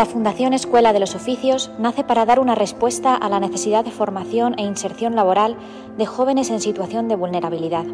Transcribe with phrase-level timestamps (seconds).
[0.00, 3.90] La Fundación Escuela de los Oficios nace para dar una respuesta a la necesidad de
[3.90, 5.58] formación e inserción laboral
[5.98, 7.84] de jóvenes en situación de vulnerabilidad.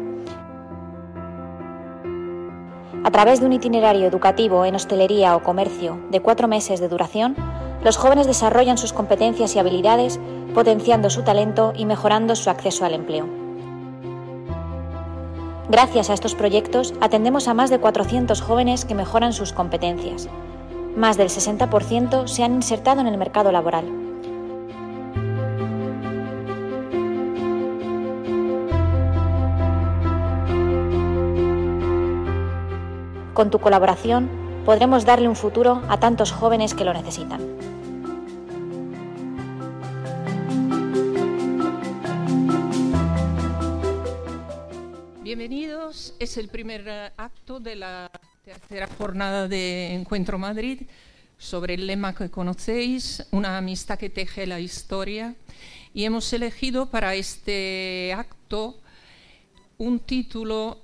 [3.03, 7.35] A través de un itinerario educativo en hostelería o comercio de cuatro meses de duración,
[7.83, 10.17] los jóvenes desarrollan sus competencias y habilidades,
[10.53, 13.27] potenciando su talento y mejorando su acceso al empleo.
[15.69, 20.29] Gracias a estos proyectos atendemos a más de 400 jóvenes que mejoran sus competencias.
[20.97, 23.85] Más del 60% se han insertado en el mercado laboral.
[33.35, 34.27] Con tu colaboración
[34.65, 37.41] podremos darle un futuro a tantos jóvenes que lo necesitan.
[45.21, 48.09] Bienvenidos, es el primer acto de la
[48.47, 50.83] tercera jornada de Encuentro Madrid
[51.37, 55.35] sobre el lema que conocéis, una amistad que teje la historia.
[55.93, 58.79] Y hemos elegido para este acto
[59.77, 60.79] un título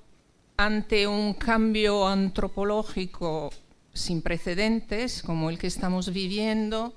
[0.57, 3.50] ante un cambio antropológico
[3.94, 6.94] sin precedentes como el que estamos viviendo.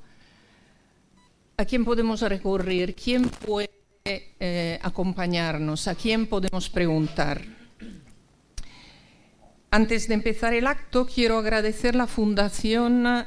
[1.58, 2.96] ¿A quién podemos recurrir?
[2.96, 3.70] ¿Quién puede
[4.04, 5.86] eh, acompañarnos?
[5.86, 7.55] ¿A quién podemos preguntar?
[9.70, 13.26] Antes de empezar el acto, quiero agradecer la Fundación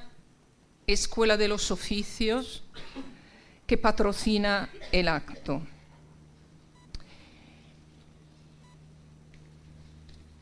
[0.88, 2.63] Escuela de los Oficios
[3.67, 5.61] que patrocina el acto.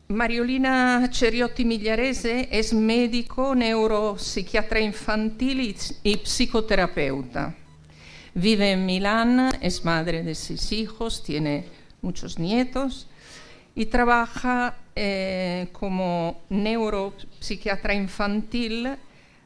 [0.08, 7.54] Mariolina Ceriotti Migliarese es médico, neuropsiquiatra infantil y psicoterapeuta.
[8.32, 11.66] Vive en Milán, es madre de seis hijos, tiene
[12.00, 13.08] muchos nietos
[13.74, 18.96] y trabaja eh, como neuropsiquiatra infantil,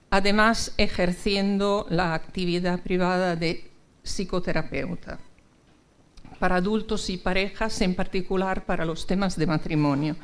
[0.09, 3.71] además ejerciendo la actividad privada de
[4.03, 5.19] psicoterapeuta
[6.39, 10.17] para adultos y parejas, en particular para los temas de matrimonio.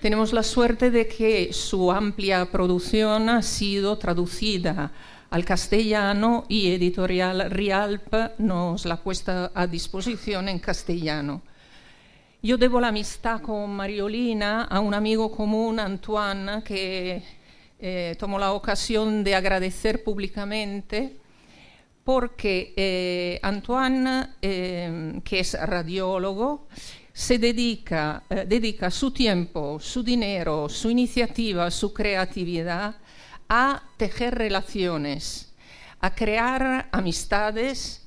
[0.00, 4.92] Tenemos la suerte de que su amplia producción ha sido traducida
[5.30, 11.42] al castellano y Editorial Rialp nos la ha puesto a disposición en castellano.
[12.44, 17.22] Yo debo la amistad con Mariolina a un amigo común, Antoine, que
[17.78, 21.16] eh, tomó la ocasión de agradecer públicamente
[22.04, 26.68] porque eh, Antoine, eh, que es radiólogo,
[27.14, 32.94] se dedica, dedica su tiempo, su dinero, su iniciativa, su creatividad
[33.48, 35.54] a tejer relaciones,
[35.98, 38.03] a crear amistades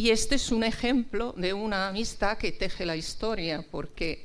[0.00, 4.24] y este es un ejemplo de una amistad que teje la historia, porque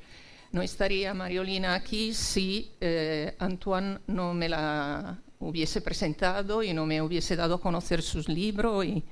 [0.54, 7.02] no estaría Mariolina aquí si eh, Antoine no me la hubiese presentado y no me
[7.02, 8.86] hubiese dado a conocer sus libros.
[8.86, 9.04] Y,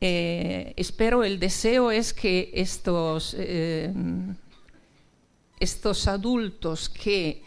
[0.00, 3.92] eh, espero, el deseo es que estos, eh,
[5.58, 7.42] estos adultos que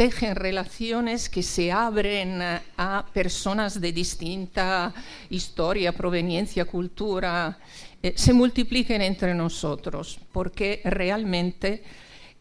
[0.00, 4.94] tejen relaciones que se abren a personas de distinta
[5.28, 7.58] historia, proveniencia, cultura,
[8.02, 11.82] eh, se multipliquen entre nosotros, porque realmente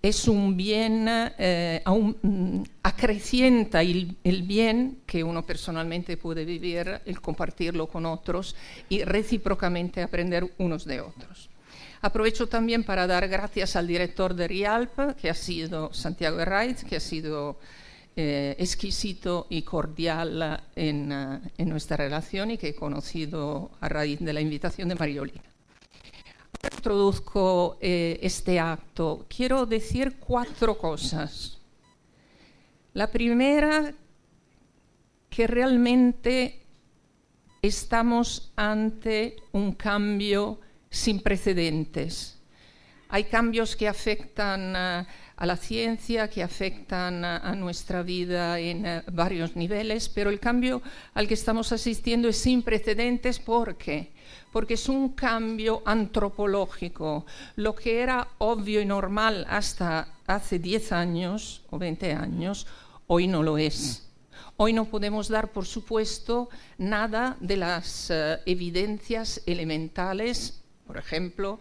[0.01, 7.87] es un bien, eh, mm, acrecienta el, bien que uno personalmente puede vivir, el compartirlo
[7.87, 8.55] con otros
[8.87, 11.48] y recíprocamente aprender unos de otros.
[12.01, 16.95] Aprovecho también para dar gracias al director de RIALP, que ha sido Santiago Herraiz, que
[16.95, 17.59] ha sido
[18.15, 24.19] eh, exquisito y cordial en, uh, en, nuestra relación y que he conocido a raíz
[24.19, 25.43] de la invitación de Mariolina.
[26.75, 29.25] Introduzco eh, este acto.
[29.29, 31.59] Quiero decir cuatro cosas.
[32.93, 33.93] La primera,
[35.29, 36.61] que realmente
[37.61, 42.39] estamos ante un cambio sin precedentes.
[43.11, 45.05] Hay cambios que afectan uh,
[45.35, 50.39] a la ciencia, que afectan uh, a nuestra vida en uh, varios niveles, pero el
[50.39, 50.83] cambio
[51.15, 53.39] al que estamos asistiendo es sin precedentes.
[53.39, 54.11] ¿Por qué?
[54.51, 57.25] Porque es un cambio antropológico.
[57.55, 62.67] Lo que era obvio y normal hasta hace 10 años o 20 años,
[63.07, 64.05] hoy no lo es.
[64.55, 68.11] Hoy no podemos dar, por supuesto, nada de las
[68.45, 70.58] evidencias elementales
[70.89, 71.59] por ejemplo,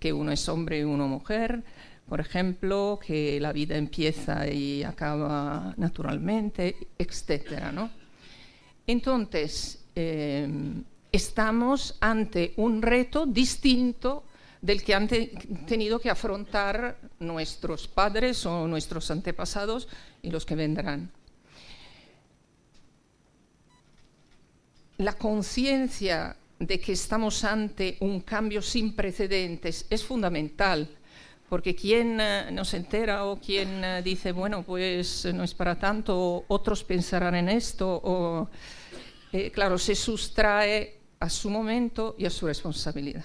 [0.00, 1.62] que uno es hombre y uno mujer,
[2.08, 7.70] por ejemplo, que la vida empieza y acaba naturalmente, etc.
[7.72, 7.90] ¿no?
[8.84, 10.48] Entonces, eh,
[11.12, 14.24] estamos ante un reto distinto
[14.60, 15.28] del que han te
[15.68, 19.86] tenido que afrontar nuestros padres o nuestros antepasados
[20.22, 21.12] y los que vendrán.
[24.98, 30.88] la conciencia de que estamos ante un cambio sin precedentes es fundamental,
[31.48, 35.78] porque quien eh, no se entera o quien eh, dice, bueno, pues no es para
[35.78, 38.48] tanto, otros pensarán en esto, o,
[39.32, 43.24] eh, claro, se sustrae a su momento y a su responsabilidad.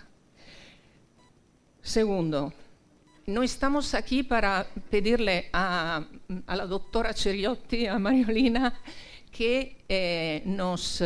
[1.81, 2.53] Segundo,
[3.27, 6.03] no estamos aquí para pedirle a,
[6.47, 8.73] la doctora Ceriotti, a Mariolina,
[9.31, 11.01] que nos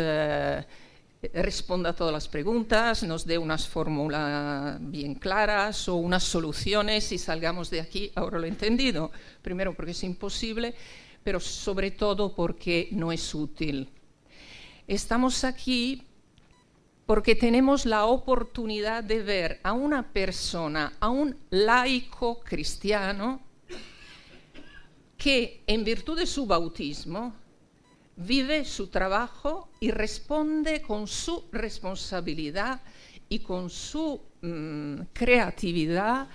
[1.34, 7.18] responda a todas las preguntas, nos dé unas fórmulas bien claras o unas soluciones y
[7.18, 9.12] salgamos de aquí, ahora lo he entendido.
[9.42, 10.76] Primero porque es imposible,
[11.24, 13.90] pero sobre todo porque no es útil.
[14.88, 16.04] Estamos aquí
[17.06, 23.42] porque tenemos la oportunidad de ver a una persona, a un laico cristiano,
[25.18, 27.34] que en virtud de su bautismo
[28.18, 32.82] vive su trabajo y responde con su responsabilidad
[33.30, 36.28] y con su mm, creatividad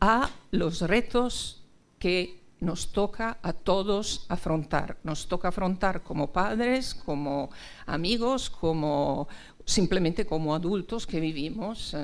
[0.00, 1.62] a los retos
[1.98, 4.98] que nos toca a todos afrontar.
[5.02, 7.50] Nos toca afrontar como padres, como
[7.86, 9.28] amigos, como
[9.64, 11.96] simplemente como adultos que vivimos.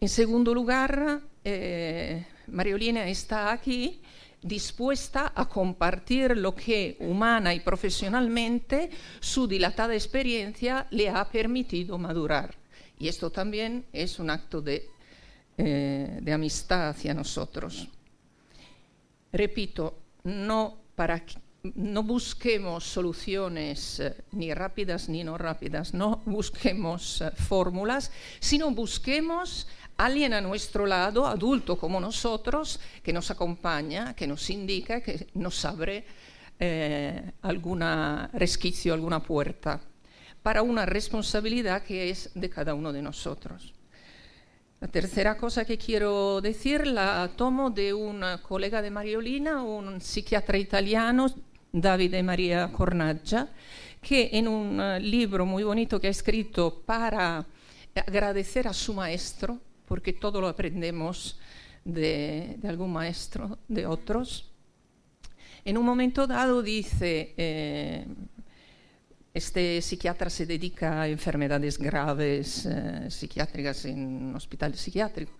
[0.00, 4.02] En segundo lugar, eh, Mariolina está aquí
[4.44, 12.54] dispuesta a compartir lo que humana y profesionalmente su dilatada experiencia le ha permitido madurar.
[12.98, 14.88] Y esto también es un acto de,
[15.56, 17.88] eh, amistad hacia nosotros.
[19.32, 21.24] Repito, no, para,
[21.74, 29.66] no busquemos soluciones eh, ni rápidas ni no rápidas, no busquemos eh, fórmulas, sino busquemos
[29.96, 35.64] alguien a nuestro lado, adulto como nosotros, que nos acompaña, que nos indica, que nos
[35.64, 36.04] abre
[36.58, 39.80] eh, alguna resquicio, alguna puerta,
[40.42, 43.72] para una responsabilidad que es de cada uno de nosotros.
[44.80, 50.58] La tercera cosa que quiero decir la tomo de un colega de Mariolina, un psiquiatra
[50.58, 51.26] italiano,
[51.72, 53.48] Davide Maria Cornaggia,
[54.00, 57.44] que en un eh, libro muy bonito que ha escrito para
[57.94, 61.38] agradecer a su maestro, porque todo lo aprendemos
[61.84, 64.50] de, algún maestro, de otros.
[65.64, 68.06] En un momento dado dice, eh,
[69.32, 75.32] este psiquiatra se dedica a enfermedades graves eh, psiquiátricas en un hospital psiquiátrico,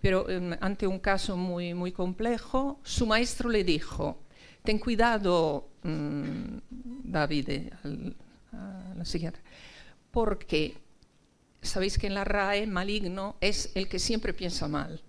[0.00, 4.18] pero em, ante un caso muy, muy complejo, su maestro le dijo,
[4.62, 6.58] ten cuidado, mm,
[7.04, 7.48] David,
[8.96, 9.42] la psiquiatra,
[10.10, 10.83] porque
[11.64, 15.02] sabéis que en la RAE maligno es el que siempre piensa mal.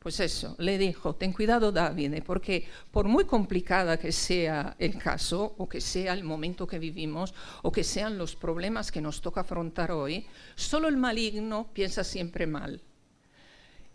[0.00, 5.54] Pues eso, le dijo, ten cuidado David, porque por muy complicada que sea el caso,
[5.58, 9.42] o que sea el momento que vivimos, o que sean los problemas que nos toca
[9.42, 10.24] afrontar hoy,
[10.54, 12.80] solo el maligno piensa siempre mal.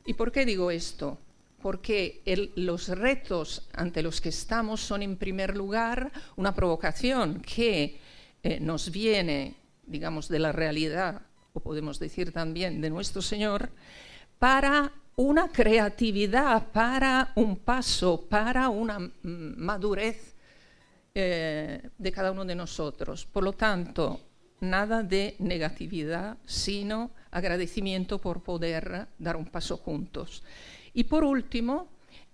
[0.06, 1.18] ¿Y por qué digo esto?
[1.60, 2.22] Porque
[2.56, 8.00] los retos ante los que estamos son en primer lugar una provocación que
[8.44, 9.56] eh, nos viene,
[9.88, 11.24] digamos, de la realidad
[11.56, 13.70] o podemos decir también de nuestro Señor,
[14.38, 20.36] para una creatividad, para un paso, para una madurez
[21.14, 23.26] eh, de cada uno de nosotros.
[23.26, 24.20] Por lo tanto,
[24.60, 30.44] nada de negatividad, sino agradecimiento por poder dar un paso juntos.
[30.94, 31.88] Y por último,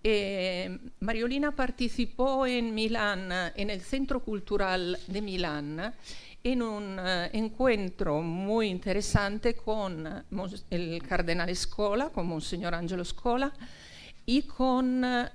[0.04, 5.94] eh, Mariolina participó en Milán, en el Centro Cultural de Milán,
[6.44, 13.54] en un uh, encuentro muy interesante con uh, el cardenal Scola, con Monseñor Angelo Scola,
[14.26, 15.26] y con uh,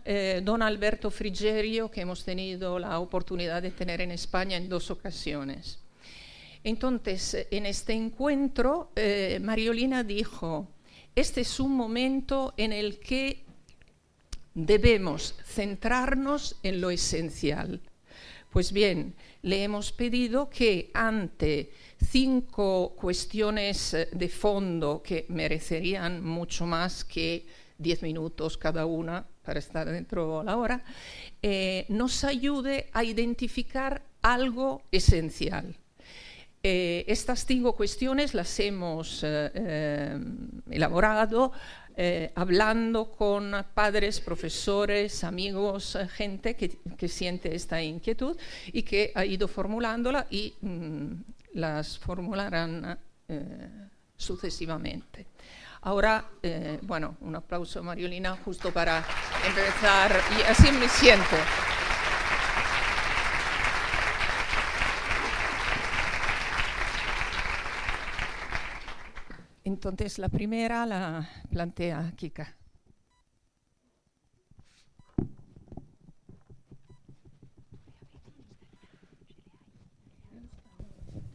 [0.43, 5.79] don Alberto Frigerio, que hemos tenido la oportunidad de tener en España en dos ocasiones.
[6.67, 10.67] Entonces, en este encuentro, eh, Mariolina dijo,
[11.15, 13.45] este es un momento en el que
[14.53, 17.81] debemos centrarnos en lo esencial.
[18.51, 19.15] Pues bien,
[19.47, 21.71] le hemos pedido que ante
[22.05, 27.47] cinco cuestiones eh, de fondo que merecerían mucho más que
[27.79, 30.83] diez minutos cada una para estar dentro de la hora,
[31.43, 35.77] eh, nos ayude a identificar algo esencial.
[36.65, 39.25] Eh, estas cinco cuestiones las hemos
[40.69, 41.53] elaborado
[41.99, 48.37] eh, hablando con padres, profesores, amigos, eh, gente que, siente esta inquietud
[48.67, 51.13] y que ha ido formulándola y mm,
[51.55, 53.69] las formularán eh,
[54.15, 55.27] sucesivamente.
[55.83, 56.25] Ahora,
[56.83, 59.05] bueno, un aplauso Mariolina justo para
[59.47, 61.37] empezar y así me siento.
[69.67, 72.57] Entonces la primera la plantea Kika.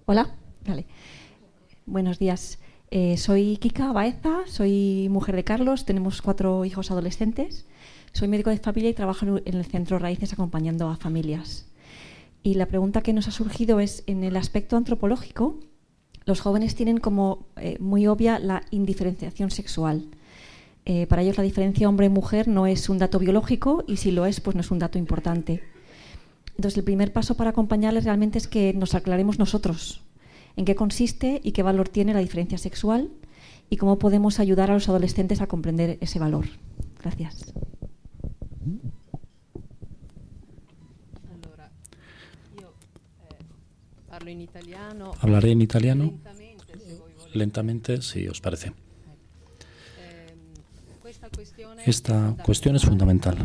[0.05, 0.35] Hola,
[0.65, 0.85] vale.
[1.85, 2.59] Buenos días.
[2.89, 7.65] Eh, soy Kika Baeza, soy mujer de Carlos, tenemos cuatro hijos adolescentes.
[8.13, 11.69] Soy médico de familia y trabajo en el centro Raíces acompañando a familias.
[12.43, 15.59] Y la pregunta que nos ha surgido es, en el aspecto antropológico,
[16.25, 20.05] los jóvenes tienen como eh, muy obvia la indiferenciación sexual.
[20.85, 24.39] Eh, para ellos la diferencia hombre-mujer no es un dato biológico y si lo es,
[24.41, 25.63] pues no es un dato importante.
[26.55, 30.01] Entonces el primer paso para acompañarles realmente es que nos aclaremos nosotros
[30.55, 33.09] en qué consiste y qué valor tiene la diferencia sexual
[33.69, 36.45] y cómo podemos ayudar a los adolescentes a comprender ese valor.
[37.01, 37.53] Gracias.
[45.19, 46.13] Hablaré en italiano
[47.33, 48.73] lentamente, si os parece.
[51.85, 53.37] Esta cuestión es fundamental.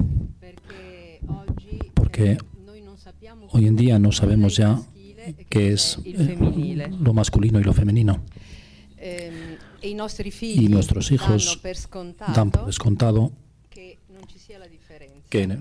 [1.95, 2.39] porque
[3.51, 4.81] hoy en día no sabemos ya
[5.49, 8.23] qué es eh, lo masculino y lo femenino.
[9.83, 11.61] Y nuestros hijos
[12.35, 13.33] dan por descontado
[13.71, 13.99] que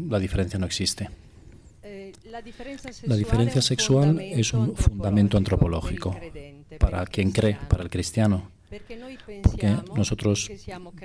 [0.09, 1.09] la diferencia no existe.
[3.03, 6.15] La diferencia sexual es un fundamento antropológico
[6.79, 8.51] para quien cree, para el cristiano,
[9.41, 10.51] porque nosotros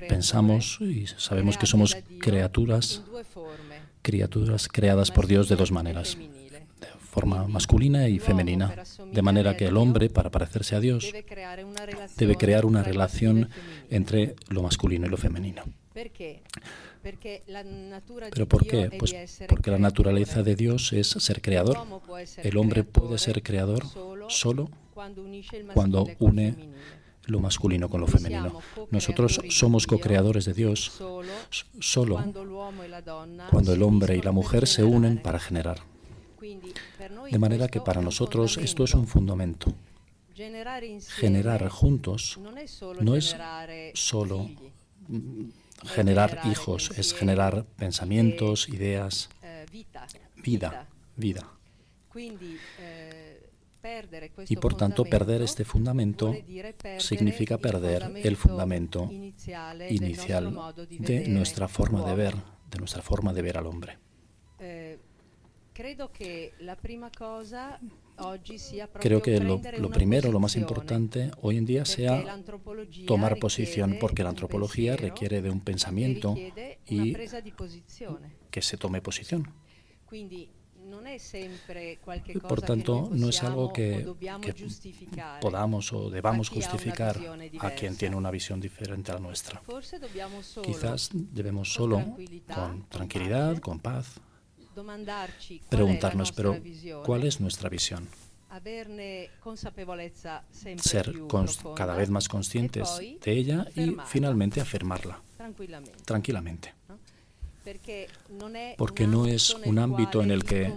[0.09, 3.03] pensamos y sabemos que somos criaturas,
[4.03, 8.75] criaturas creadas por Dios de dos maneras, de forma masculina y femenina,
[9.13, 11.13] de manera que el hombre, para parecerse a Dios,
[12.17, 13.51] debe crear una relación
[13.89, 15.63] entre lo masculino y lo femenino.
[17.02, 18.90] ¿Pero por qué?
[18.99, 19.14] Pues
[19.49, 21.78] porque la naturaleza de Dios es ser creador.
[22.38, 23.85] El hombre puede ser creador
[24.28, 24.71] solo
[25.75, 26.71] cuando une
[27.26, 28.61] lo masculino con lo femenino.
[28.90, 31.00] Nosotros somos co-creadores de Dios
[31.78, 32.16] solo
[33.50, 35.78] cuando el hombre y la mujer se unen para generar.
[37.30, 39.73] De manera que para nosotros esto es un fundamento.
[40.35, 42.38] Generar juntos
[43.00, 43.37] no es
[43.95, 44.50] solo
[45.85, 49.29] generar hijos, es generar pensamientos, ideas,
[50.37, 51.49] vida, vida.
[54.49, 56.35] Y por tanto, perder este fundamento
[56.99, 62.35] significa perder el fundamento inicial de nuestra forma de ver,
[62.71, 63.99] de nuestra forma de ver al hombre.
[69.01, 72.25] Creo que lo, primero, lo más importante hoy en día sea
[73.07, 76.37] tomar posición, porque la antropología requiere de un pensamiento
[76.87, 77.17] y
[78.51, 79.53] que se tome posición.
[82.49, 84.07] Por tanto, no es algo que,
[85.41, 87.17] podamos o debamos justificar
[87.61, 89.63] a quien tiene una visión diferente a la nuestra.
[90.63, 92.17] Quizás debemos solo,
[92.55, 94.21] con tranquilidad, con paz,
[95.69, 96.57] preguntarnos, pero
[97.05, 98.09] ¿cuál es nuestra visión?
[100.81, 101.15] Ser
[101.77, 105.23] cada vez más conscientes de ella y finalmente afirmarla
[106.05, 106.75] tranquilamente.
[108.77, 110.73] Porque no es un ámbito en el que,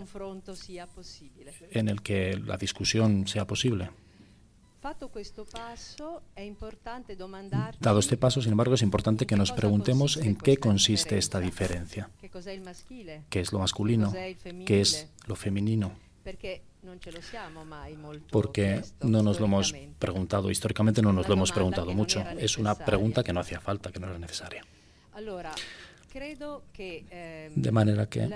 [1.72, 3.90] en el que la discusión sea posible.
[7.80, 12.10] Dado este paso, sin embargo, es importante que nos preguntemos en qué consiste esta diferencia.
[13.30, 14.14] ¿Qué es lo masculino?
[14.66, 15.94] ¿Qué es lo femenino?
[18.30, 22.22] Porque no nos lo hemos preguntado, históricamente no nos lo hemos preguntado mucho.
[22.38, 24.66] Es una pregunta que no hacía falta, que no era necesaria.
[26.16, 28.30] Ehm, de manera que,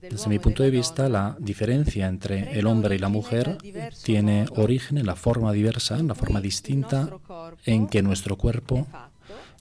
[0.00, 3.56] desde mi punto de vista, la diferencia entre el hombre y la mujer
[4.04, 7.08] tiene origen en la forma diversa, en la forma distinta
[7.64, 8.86] en que nuestro cuerpo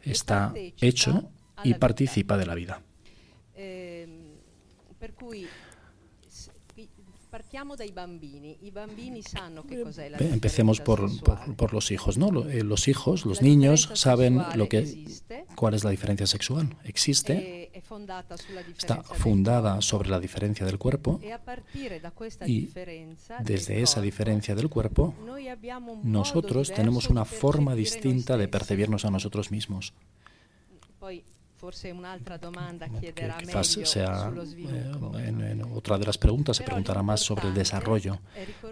[0.03, 1.29] está hecho
[1.63, 2.81] y participa de la vida.
[10.19, 12.49] Empecemos por, los hijos, ¿no?
[12.49, 15.05] Eh, los hijos, los niños saben lo que,
[15.55, 16.75] cuál es la diferencia sexual.
[16.83, 17.71] Existe,
[18.77, 21.19] está fundada sobre la diferencia del cuerpo
[22.45, 22.69] y
[23.43, 25.13] desde esa diferencia del cuerpo
[26.03, 29.93] nosotros tenemos una forma distinta de percibirnos a nosotros mismos
[33.39, 38.19] quizás sea eh, en, otra de las preguntas se preguntará más sobre el desarrollo,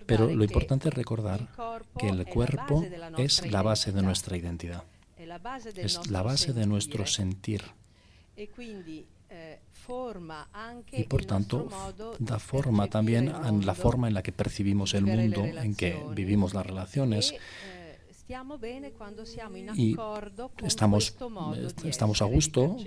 [0.06, 1.48] pero lo importante es recordar
[1.98, 2.86] que el cuerpo
[3.18, 4.84] es la base de nuestra identidad,
[5.76, 7.64] es la base de nuestro sentir.
[8.38, 8.50] E
[9.30, 9.60] eh,
[10.92, 11.68] y por tanto
[12.20, 16.54] da forma también a la forma en la que percibimos el mundo, en que vivimos
[16.54, 17.85] las relaciones e, eh,
[19.76, 19.96] y
[20.64, 21.16] estamos,
[21.84, 22.78] estamos a gusto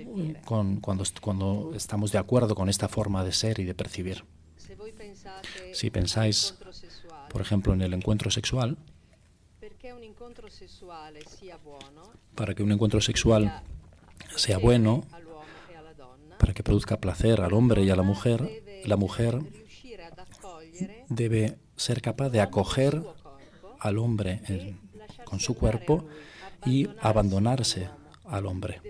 [0.44, 4.24] con, cuando, cuando estamos de acuerdo con esta forma de ser y de percibir.
[5.72, 6.54] Si pensáis,
[7.30, 8.76] por ejemplo, en el encuentro sexual,
[12.34, 13.62] para que un encuentro sexual
[14.34, 15.04] sea bueno,
[16.38, 19.40] para que produzca placer al hombre y a la mujer, la mujer
[21.08, 23.02] debe ser capaz de acoger
[23.78, 24.42] al hombre
[25.28, 26.06] con su cuerpo
[26.64, 27.90] y abandonarse
[28.24, 28.80] al hombre.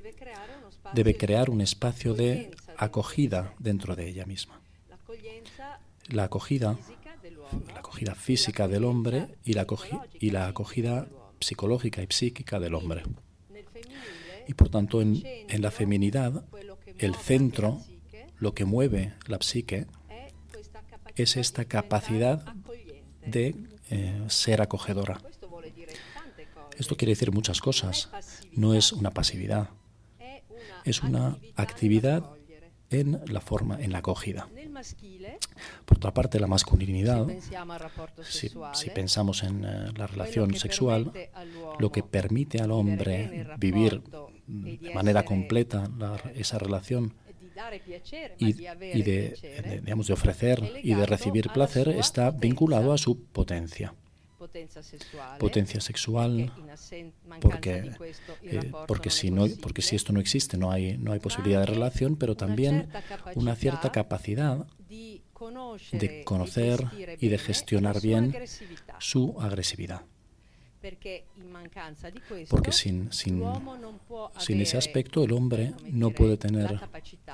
[0.95, 4.61] Debe crear un espacio de acogida dentro de ella misma.
[6.07, 6.78] La acogida,
[7.75, 9.62] la acogida física del hombre y la,
[10.47, 11.08] acogida
[11.41, 13.02] psicológica y psíquica del hombre.
[14.47, 16.45] Y por tanto, en, en la feminidad,
[16.99, 17.82] el centro,
[18.39, 19.86] lo que mueve la psique,
[21.17, 22.54] es esta capacidad
[23.26, 23.56] de
[23.91, 25.21] eh, ser acogedora.
[26.78, 28.08] Esto quiere decir muchas cosas.
[28.52, 29.71] No es una pasividad,
[30.84, 32.25] es una actividad
[32.91, 34.49] en la forma, en la acogida.
[35.84, 37.26] Por otra parte, la masculinidad,
[38.23, 41.12] si, pensamos en eh, la relación sexual,
[41.78, 44.02] lo que permite al hombre vivir
[44.47, 45.91] de manera completa
[46.34, 47.14] esa relación
[48.38, 53.95] y, de, digamos, de ofrecer y de recibir placer está vinculado a su potencia.
[55.39, 56.52] Potencia sexual,
[57.41, 57.93] porque,
[58.43, 61.67] eh, porque, si no, porque si esto no existe no hay, no hay posibilidad de
[61.67, 62.89] relación, pero también
[63.34, 66.84] una cierta capacidad de conocer
[67.21, 68.34] y de gestionar bien
[68.99, 70.02] su agresividad.
[72.49, 73.43] Porque sin, sin,
[74.39, 76.80] sin, ese aspecto el hombre no puede tener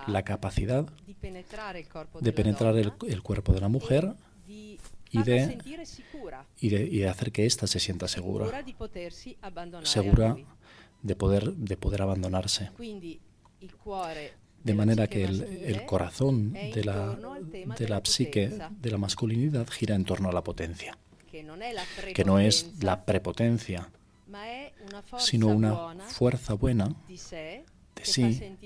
[0.07, 4.15] la capacidad de penetrar el, el cuerpo de la mujer
[5.15, 5.59] y de,
[6.61, 8.65] y de, y de hacer que ésta se sienta segura,
[9.85, 10.37] segura
[11.03, 12.71] de poder, de poder abandonarse.
[14.65, 17.17] De manera que el, el corazón de la,
[17.79, 20.99] de la psique, de la masculinidad, gira en torno a la potencia.
[21.31, 23.91] Que no es la prepotencia,
[25.19, 28.59] sino una fuerza buena de sí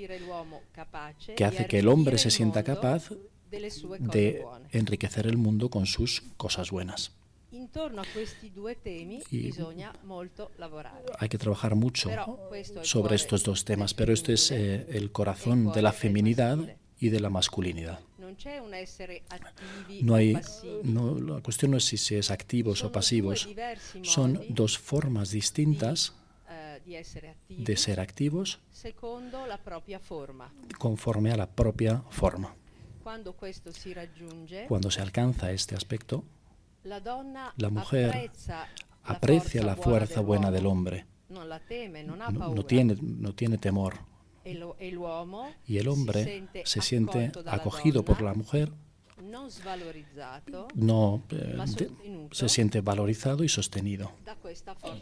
[1.37, 3.11] que hace que el hombre se sienta capaz
[3.51, 7.13] de enriquecer el mundo con sus cosas buenas.
[11.19, 12.11] hay que trabajar mucho
[12.83, 16.59] sobre estos dos temas, pero este es eh, el corazón de la feminidad
[17.01, 18.01] y de la masculinidad.
[20.03, 20.39] No hay,
[20.83, 23.49] no, la cuestión no es si se es activos o pasivos,
[24.03, 26.15] son dos formas distintas
[26.51, 26.81] eh,
[27.49, 28.61] de ser activos
[30.79, 32.55] conforme a la propia forma.
[34.69, 36.25] Cuando se alcanza este aspecto,
[36.85, 38.31] la mujer
[39.05, 43.95] aprecia la fuerza buena del hombre, no, tiene, no tiene temor,
[44.45, 48.73] y el hombre se siente acogido por la mujer,
[50.75, 51.59] no eh,
[52.31, 54.13] se siente valorizado y sostenido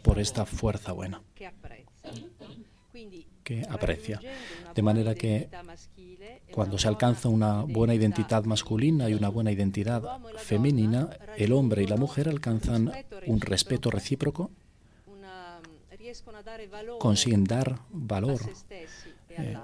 [0.03, 1.21] por esta fuerza buena
[3.47, 4.19] que aprecia.
[4.75, 5.49] De manera que
[6.57, 10.01] cuando se alcanza una buena identidad masculina y una buena identidad
[10.37, 12.91] femenina, el hombre y la mujer alcanzan
[13.27, 14.49] un respeto recíproco,
[16.97, 18.39] consiguen dar valor
[19.29, 19.55] eh,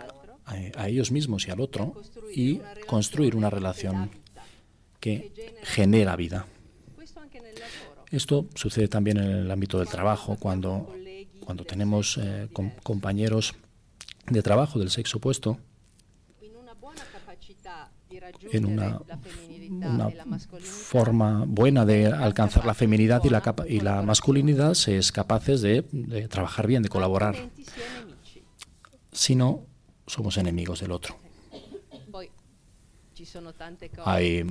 [0.75, 1.95] a, ellos mismos y al otro
[2.31, 4.11] y construir una relación
[4.99, 6.45] que genera vida.
[8.11, 10.93] Esto sucede también en el ámbito del trabajo, cuando,
[11.43, 12.49] cuando tenemos eh,
[12.83, 13.55] compañeros
[14.27, 15.57] de trabajo del sexo opuesto,
[18.51, 18.99] en una,
[20.61, 25.83] forma buena de alcanzar la feminidad y la, y la masculinidad, se es capaces de
[26.29, 27.35] trabajar bien, de colaborar
[29.13, 29.65] sino
[30.07, 31.15] somos enemigos del otro.
[34.05, 34.43] Hay,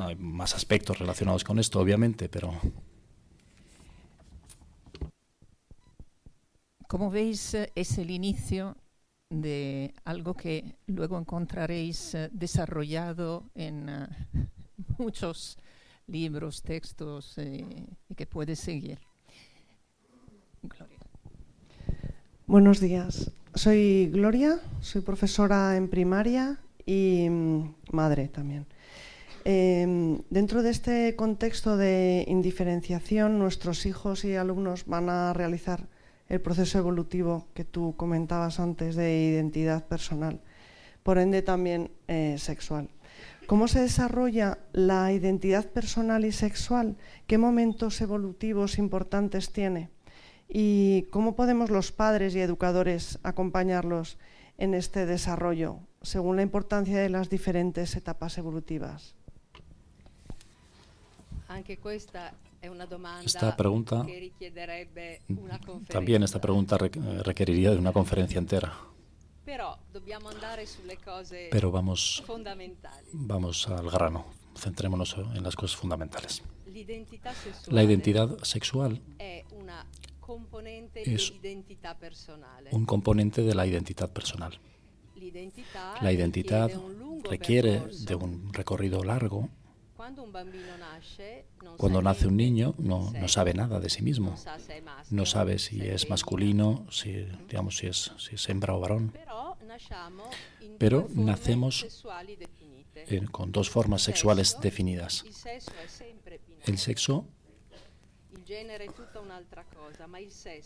[0.00, 2.58] hay más aspectos relacionados con esto, obviamente, pero...
[6.88, 8.76] Como veis, eh, es el inicio
[9.30, 14.06] de algo que luego encontraréis eh, desarrollado en eh,
[14.98, 15.58] muchos
[16.06, 18.98] libros, textos y que puede seguir.
[20.62, 20.98] Gloria.
[22.46, 23.30] Buenos días.
[23.54, 28.66] Soy Gloria, soy profesora en primaria y mm, madre también.
[29.44, 35.88] Em, dentro de este contexto de indiferenciación, nuestros hijos y alumnos van a realizar
[36.28, 40.40] el proceso evolutivo que tú comentabas antes de identidad personal,
[41.02, 42.88] por ende también eh, sexual.
[43.46, 46.96] ¿Cómo se desarrolla la identidad personal y sexual?
[47.26, 49.88] ¿Qué momentos evolutivos importantes tiene?
[50.48, 54.18] ¿Y cómo podemos los padres y educadores acompañarlos
[54.58, 59.14] en este desarrollo, según la importancia de las diferentes etapas evolutivas?
[63.24, 64.04] Esta pregunta,
[65.88, 68.76] también esta pregunta requeriría de una conferencia entera.
[71.50, 72.24] Pero vamos,
[73.12, 76.42] vamos al grano, centrémonos en las cosas fundamentales.
[77.68, 79.44] La identidad sexual es
[82.70, 84.60] un componente de la identidad personal.
[86.02, 86.70] La identidad
[87.24, 89.48] requiere de un recorrido largo
[91.76, 94.34] cuando nace un niño no, no, sabe nada de sí mismo.
[95.10, 99.12] No sabe si es masculino, si, digamos, si, es, si es hembra o varón.
[100.78, 101.86] Pero nacemos
[103.32, 105.24] con dos formas sexuales definidas.
[106.64, 107.26] El sexo,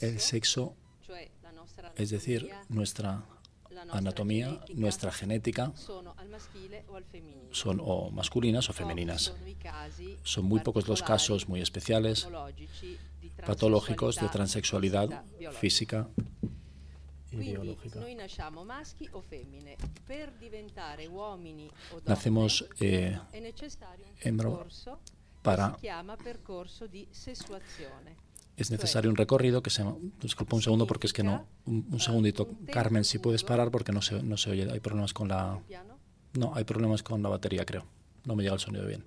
[0.00, 0.76] el sexo,
[1.96, 3.24] es decir, nuestra
[3.90, 5.72] anatomía, nuestra genética,
[7.50, 9.34] son o masculinas o femeninas.
[10.22, 12.28] Son muy pocos los casos muy especiales,
[13.46, 16.08] patológicos de transexualidad física
[17.30, 18.00] y biológica.
[22.06, 23.18] Nacemos eh,
[24.20, 24.50] hembra
[25.42, 25.76] para
[28.56, 29.84] es necesario un recorrido que se
[30.20, 32.48] disculpa un segundo porque es que no un, segundito.
[32.70, 34.70] Carmen si puedes parar porque no se no se oye.
[34.70, 35.60] Hay problemas con la
[36.34, 37.84] no hay problemas con la batería creo.
[38.24, 39.04] No me llega el sonido bien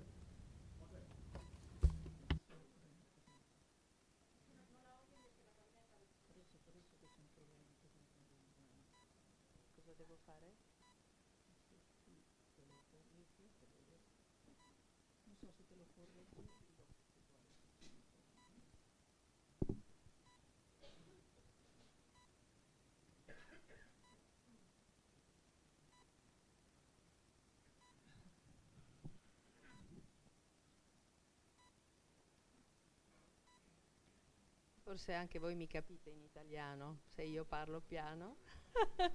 [34.96, 38.38] forse anche voi mi capite in italiano, se io parlo piano.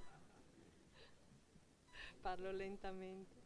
[2.21, 3.39] parlo lentamente.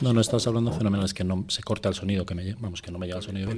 [0.00, 2.82] No, no estás hablando fenomenal, es que no se corta el sonido, que me, vamos,
[2.82, 3.50] que no me llega el sonido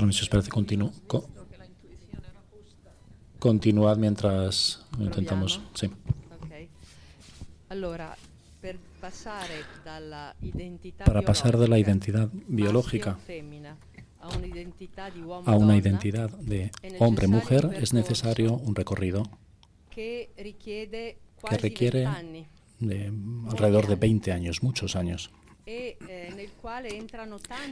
[0.00, 0.12] bien.
[0.12, 1.28] Carmen, si os parece, continu co
[3.38, 5.60] continuad mientras lo intentamos.
[5.74, 5.90] Sí.
[11.04, 13.18] Para pasar de la identidad biológica
[15.46, 19.22] a una identidad de hombre-mujer es necesario un recorrido
[19.88, 22.06] que requiere, que requiere
[22.78, 23.12] de
[23.50, 25.30] alrededor de 20 años, muchos años.
[25.66, 26.48] E, eh,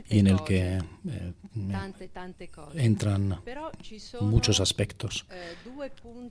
[0.08, 1.32] y en el que eh,
[2.74, 3.40] entran
[4.20, 5.26] muchos aspectos.
[5.30, 5.56] eh,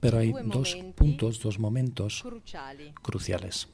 [0.00, 2.24] Pero hay dos puntos, dos momentos
[3.02, 3.68] cruciales.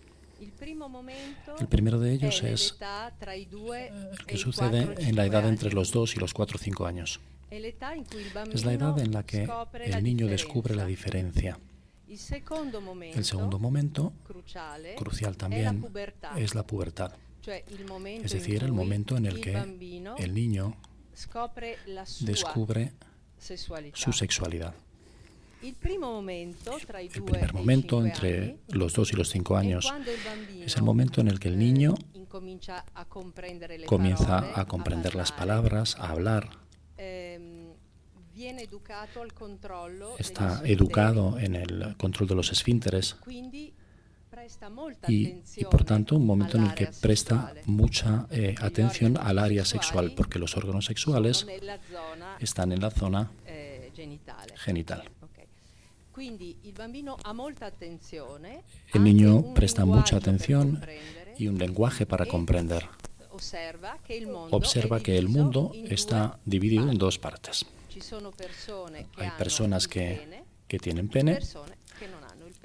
[1.61, 2.77] El primero de ellos es
[3.51, 3.93] due e
[4.27, 7.21] que sucede en la edad entre los 2 y los 4 o 5 años.
[7.51, 9.49] Es la edad en la que
[9.85, 11.59] el niño descubre la diferencia.
[12.09, 14.13] El segundo momento,
[14.97, 15.85] crucial también,
[16.37, 17.13] es la pubertad.
[17.47, 19.53] Es decir, el momento en el que
[20.19, 20.77] el niño
[22.21, 22.93] descubre
[23.93, 24.75] su sexualidad.
[25.63, 29.93] El primer e momento entre los 2 y los 5 è años
[30.61, 32.85] es el momento en el que el niño eh, comienza
[34.55, 36.51] a comprender las palabras, a hablar,
[36.99, 37.73] ehm,
[40.19, 43.17] está educado en el control de los esfínteres
[45.09, 50.13] y, por tanto un momento en el que presta mucha eh, atención al área sexual
[50.17, 51.47] porque los órganos sexuales
[52.41, 53.91] están en la zona eh,
[54.57, 55.11] genital.
[58.93, 60.81] El niño presta mucha atención
[61.37, 62.87] y un lenguaje para e comprender.
[64.51, 67.67] Observa que el mundo está dividido en dos partes.
[69.17, 71.39] Hay personas que, que tienen il pene.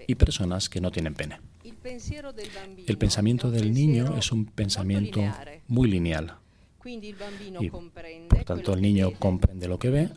[0.08, 1.40] y personas que no tienen pene.
[1.84, 5.22] El pensamiento del niño es un pensamiento
[5.68, 6.38] muy lineal.
[6.86, 10.10] Y por tanto el niño comprende lo que ve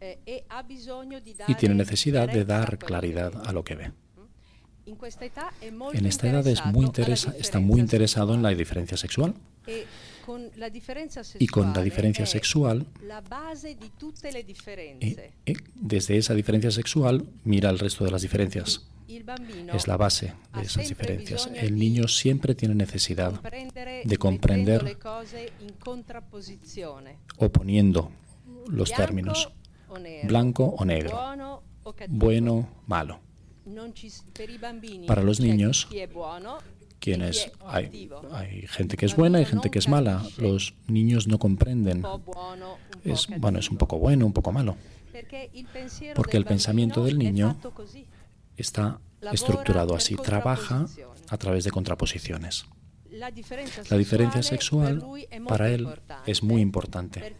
[0.00, 0.78] e di
[1.48, 3.88] y tiene necesidad de dar claridad a lo que ve.
[3.88, 3.92] Mm?
[5.92, 9.34] En esta edad es muy interesa, está muy interesado en la diferencia sexual.
[11.38, 12.86] Y con la diferencia sexual,
[15.74, 18.88] desde esa diferencia sexual, mira el resto de las diferencias.
[19.72, 21.50] Es la base de esas diferencias.
[21.54, 23.40] El niño siempre tiene necesidad
[24.04, 24.98] de comprender
[27.38, 28.10] oponiendo
[28.68, 29.50] los términos
[30.24, 31.62] blanco o negro,
[32.08, 33.20] bueno, malo.
[35.06, 35.88] Para los niños,
[37.00, 40.22] quienes hay, hay, gente que es buena y gente que es mala.
[40.36, 42.04] Los niños no comprenden.
[43.04, 44.76] Es, bueno, es un poco bueno, un poco malo.
[46.14, 47.56] Porque el pensamiento del niño
[48.58, 49.00] está
[49.32, 50.86] estructurado así, trabaja
[51.28, 52.66] a través de contraposiciones.
[53.10, 55.02] La diferencia sexual
[55.46, 55.88] para él
[56.26, 57.36] es muy importante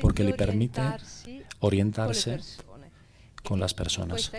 [0.00, 0.80] porque le permite
[1.60, 2.40] orientarse
[3.42, 4.32] con las personas.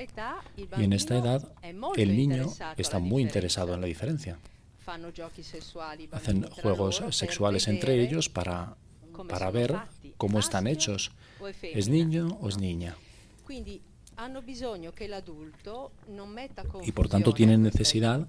[0.78, 1.52] Y en esta edad
[1.98, 2.48] el niño
[2.78, 4.40] está muy interesado en la diferencia.
[6.12, 8.76] Hacen juegos sexuales entre ellos para,
[9.28, 9.76] para ver
[10.18, 11.12] cómo están hechos.
[11.62, 12.96] ¿Es niño o es niña?
[16.84, 18.28] Y por tanto tienen necesidad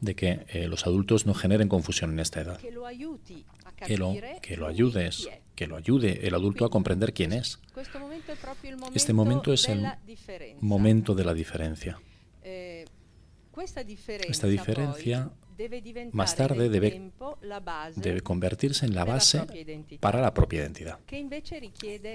[0.00, 2.58] de que eh, los adultos no generen confusión en esta edad.
[2.58, 2.70] Que
[3.96, 7.58] lo, que lo ayudes, que lo ayude el adulto a comprender quién es.
[8.94, 9.86] Este momento es el
[10.60, 12.00] momento de la diferencia.
[13.56, 15.30] Esta diferencia
[16.12, 17.12] más tarde debe,
[17.96, 19.42] debe convertirse en la base
[20.00, 20.98] para la propia identidad,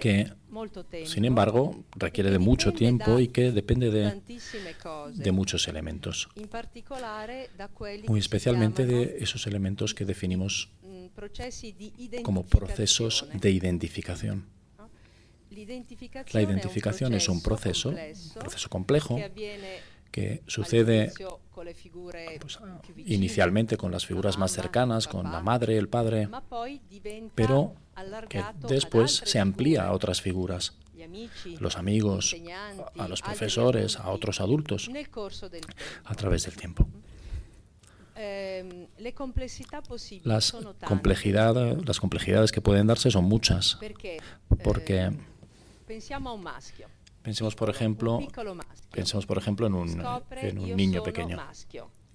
[0.01, 0.31] que,
[1.05, 4.21] sin embargo, requiere de mucho tiempo y que depende de,
[5.13, 6.29] de muchos elementos,
[8.07, 14.45] muy especialmente de esos elementos que definimos mm, como procesos de identificación.
[16.31, 19.17] La identificación es un proceso, un proceso complejo
[20.15, 21.11] que sucede
[22.39, 22.59] pues,
[22.95, 26.29] inicialmente con las figuras más cercanas, con la madre, el padre,
[27.35, 27.73] pero
[28.29, 30.77] que después se amplía a otras figuras,
[31.59, 32.33] los amigos,
[32.97, 34.89] a los profesores, a otros adultos,
[36.05, 36.87] a través del tiempo.
[38.15, 38.87] Ehm,
[40.23, 40.55] las,
[40.87, 43.77] complejidad, las complejidades que pueden darse son muchas,
[44.63, 45.19] porque ehm,
[47.25, 48.19] Pensemos, por ejemplo,
[48.91, 51.39] pensemos, por ejemplo en un, en un niño pequeño.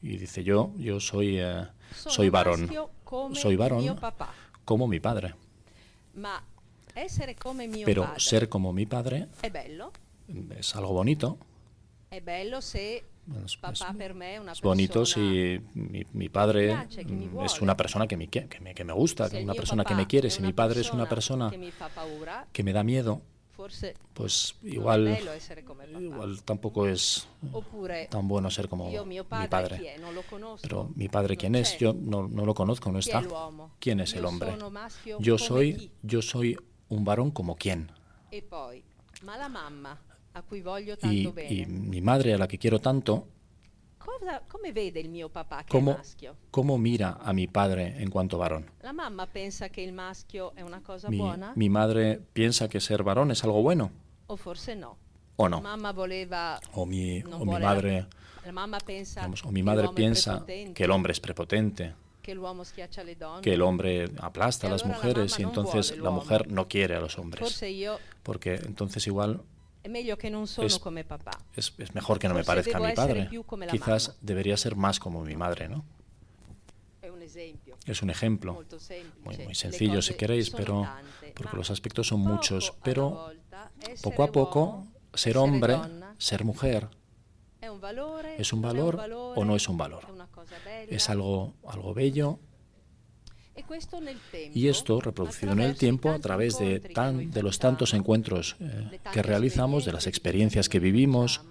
[0.02, 2.70] Y dice yo, yo soy, eh, soy varón.
[3.34, 3.98] Soy varón
[4.64, 5.34] como mi padre.
[7.84, 9.26] Pero ser como mi padre
[10.56, 11.38] es algo bonito.
[13.44, 13.58] Es,
[14.62, 16.76] bonito si mi, mi padre
[17.44, 20.30] es una persona que me, que me, que me gusta, una persona que me quiere.
[20.30, 21.50] Si mi padre es una persona
[22.52, 23.22] que me da miedo,
[24.14, 25.18] pues igual,
[26.00, 27.28] igual tampoco es
[28.10, 29.96] tan bueno ser como mi padre.
[30.62, 31.76] Pero mi padre, ¿quién es?
[31.78, 33.22] Yo no, no lo conozco, no está.
[33.78, 34.56] ¿Quién es el hombre?
[35.20, 36.56] Yo soy, yo soy
[36.88, 37.90] un varón como quién.
[41.02, 41.28] Y,
[41.60, 43.26] y mi madre, a la que quiero tanto,
[45.68, 45.96] ¿Cómo,
[46.50, 48.70] ¿Cómo, mira a mi padre en cuanto varón?
[48.82, 51.52] La mamá piensa que el maschio es una cosa mi, buena.
[51.54, 53.90] Mi madre piensa que ser varón es algo bueno.
[54.26, 54.96] O forse no.
[55.36, 55.60] O no.
[55.60, 58.06] Mamma voleva, o mi, o mi madre,
[58.44, 61.94] la mamá piensa digamos, o mi madre piensa que el hombre es prepotente.
[62.22, 66.68] Que, le donne, que el hombre aplasta a las mujeres y entonces la mujer no
[66.68, 67.60] quiere a los hombres.
[68.22, 69.42] Porque entonces igual
[70.62, 70.78] es,
[71.56, 73.28] Es, mejor que no me parezca a mi padre.
[73.70, 75.84] Quizás debería ser más como mi madre, ¿no?
[77.86, 78.62] Es un ejemplo
[79.24, 80.88] muy, muy sencillo si queréis, pero
[81.34, 82.74] porque los aspectos son muchos.
[82.82, 83.30] Pero
[84.02, 85.78] poco a poco, ser hombre,
[86.18, 86.88] ser mujer,
[88.38, 90.04] ¿es un valor o no es un valor?
[90.88, 92.38] ¿Es algo, algo bello
[94.54, 98.98] y esto, reproducido en el tiempo a través de, tan, de los tantos encuentros eh,
[99.12, 101.42] que realizamos, de las experiencias que vivimos,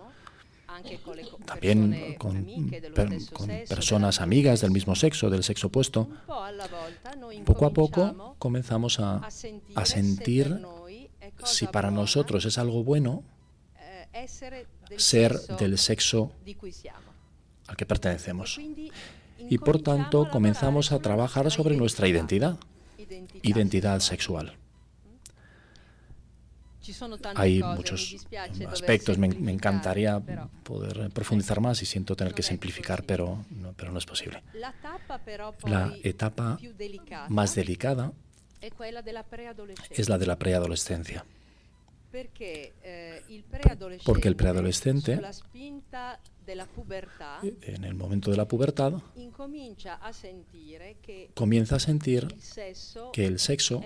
[1.45, 2.45] también con,
[3.67, 6.09] personas amigas del mismo sexo, del sexo opuesto,
[7.45, 9.27] poco a poco comenzamos a,
[9.75, 10.65] a sentir
[11.43, 13.23] si para nosotros es algo bueno
[14.97, 16.31] ser del sexo
[17.67, 18.59] al que pertenecemos
[19.39, 22.57] y por tanto comenzamos a trabajar sobre nuestra identidad,
[23.41, 24.55] identidad sexual.
[27.35, 28.15] Hay muchos
[28.67, 30.19] aspectos, me, encantaría
[30.63, 34.41] poder profundizar más y siento tener que simplificar, pero no, pero no es posible.
[35.65, 36.57] La etapa
[37.29, 38.11] más delicada
[38.61, 41.25] es la de la preadolescencia.
[42.83, 43.21] eh,
[44.03, 45.21] Porque el preadolescente,
[47.61, 48.93] en el momento de la pubertad,
[51.33, 52.27] comienza a sentir
[53.13, 53.83] que el sexo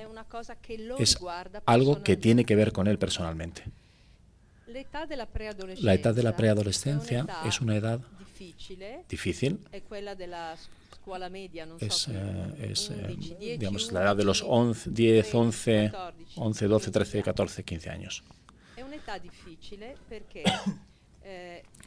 [1.00, 1.18] es
[1.66, 3.64] algo que tiene que ver con él personalmente.
[5.82, 8.00] La edad de la preadolescencia es una edad
[9.10, 9.60] difícil.
[11.80, 12.08] Es,
[12.60, 12.92] es
[13.40, 15.92] digamos, la edad de los 11, 10, 11,
[16.36, 18.24] 11, 12, 13, 14, 15 años.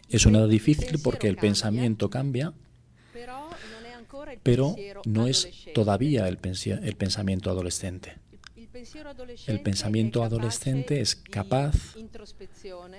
[0.08, 2.52] Es una edad difícil porque el pensamiento cambia,
[4.42, 6.38] pero no es todavía el,
[6.82, 8.16] el pensamiento adolescente.
[9.46, 11.94] El pensamiento adolescente es capaz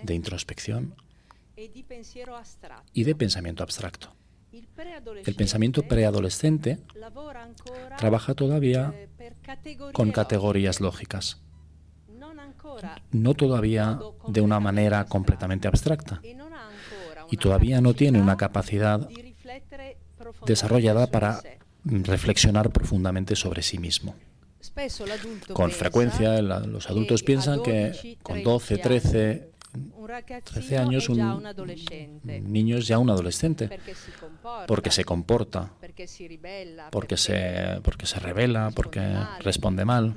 [0.04, 0.95] de introspección
[2.93, 4.13] y de pensamiento abstracto.
[5.26, 6.80] El pensamiento preadolescente
[7.97, 8.93] trabaja todavía
[9.93, 11.41] con categorías lógicas,
[13.12, 16.22] no todavía de una manera completamente abstracta,
[17.30, 19.08] y todavía no tiene una capacidad
[20.46, 21.42] desarrollada para
[21.84, 24.16] reflexionar profundamente sobre sí mismo.
[25.54, 29.52] Con frecuencia los adultos piensan que con 12, 13,
[30.43, 31.43] 13 años un,
[32.43, 33.69] niño es ya un adolescente
[34.67, 35.71] porque se comporta,
[36.91, 39.01] porque se, porque se revela, porque
[39.39, 40.15] responde mal,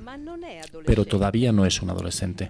[0.85, 2.49] pero todavía no es un adolescente.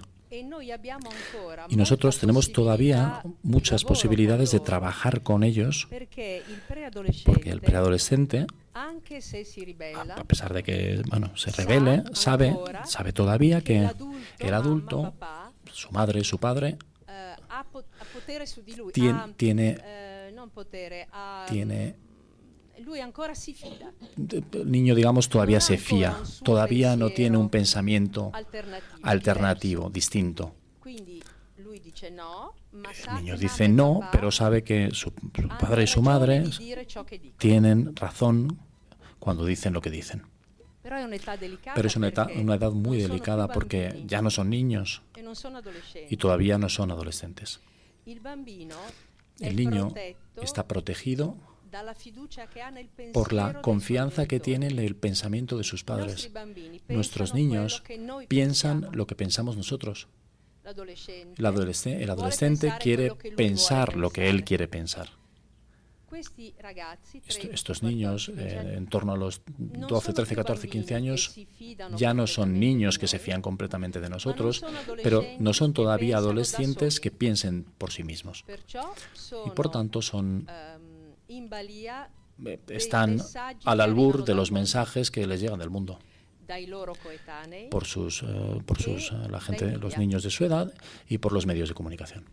[1.68, 6.42] Y nosotros tenemos todavía muchas posibilidades de trabajar con ellos porque
[7.50, 13.90] el preadolescente, a pesar de que bueno, se revele, sabe, sabe todavía que
[14.38, 15.12] el adulto,
[15.70, 16.78] su madre, su padre,
[18.92, 19.78] tiene, tiene,
[21.48, 21.96] tiene
[22.76, 28.32] el niño, digamos, todavía se fía, todavía no tiene un pensamiento
[29.02, 30.54] alternativo, distinto.
[30.84, 31.22] El
[33.16, 35.12] niño dice no, pero sabe que su,
[35.60, 36.44] padre y su madre
[37.38, 38.58] tienen razón
[39.18, 40.22] cuando dicen lo que dicen.
[40.82, 45.02] Pero es una edad, una edad muy delicada porque ya no son niños
[46.10, 47.60] y todavía no son adolescentes.
[48.04, 49.94] El niño
[50.40, 51.36] está protegido
[53.12, 56.30] por la confianza que tiene en el pensamiento de sus padres.
[56.88, 57.82] Nuestros niños
[58.28, 60.08] piensan lo que pensamos nosotros.
[60.64, 65.10] El adolescente, el adolescente quiere pensar lo que él quiere pensar.
[67.52, 71.34] Estos niños, eh, en torno a los 12, 13, 14, 15 años,
[71.96, 74.64] ya no son niños que se fían completamente de nosotros,
[75.02, 78.44] pero no son todavía adolescentes que piensen por sí mismos.
[79.46, 81.48] Y por tanto son ehm,
[82.44, 83.20] eh, están
[83.64, 85.98] al albur de los mensajes que les llegan del mundo
[87.70, 90.72] por sus, eh, por sus eh, la gente, los niños de su edad
[91.08, 92.24] y por los medios de comunicación.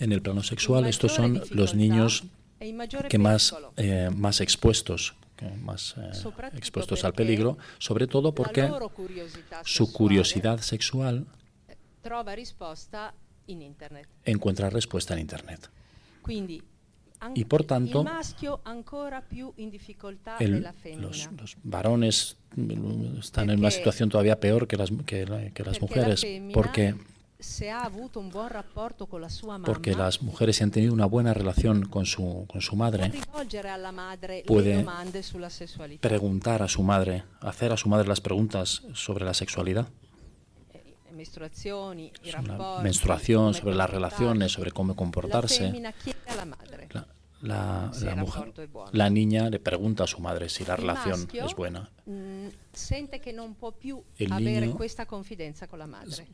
[0.00, 2.24] En el plano sexual, estos son los niños
[2.60, 2.72] e
[3.08, 3.54] que más,
[4.14, 5.14] más expuestos,
[5.60, 5.96] más
[6.54, 8.70] expuestos al peligro, sobre todo porque
[9.64, 11.26] su curiosidad sexual
[14.24, 15.70] encuentra respuesta en Internet.
[17.34, 18.04] Y por tanto,
[20.96, 21.28] los,
[21.62, 22.36] varones
[23.18, 25.26] están en una situación todavía peor que las, que,
[25.64, 26.94] las mujeres, porque
[29.64, 33.12] porque las mujeres si han tenido una buena relación con su, con su madre,
[34.46, 34.86] puede
[36.00, 39.88] preguntar a su madre, hacer a su madre las preguntas sobre la sexualidad
[41.12, 45.72] menstruación, sobre las relaciones, sobre cómo comportarse.
[47.42, 48.52] La, mujer,
[48.92, 51.90] la niña le pregunta a su madre si la relación es buena.
[52.06, 52.46] Mm,
[54.16, 54.76] El niño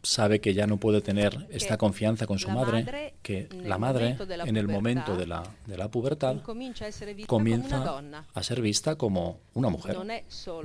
[0.03, 4.57] sabe que ya no puede tener esta confianza con su madre, que la madre en
[4.59, 9.97] el momento de la, de la pubertad comienza a ser vista como una mujer.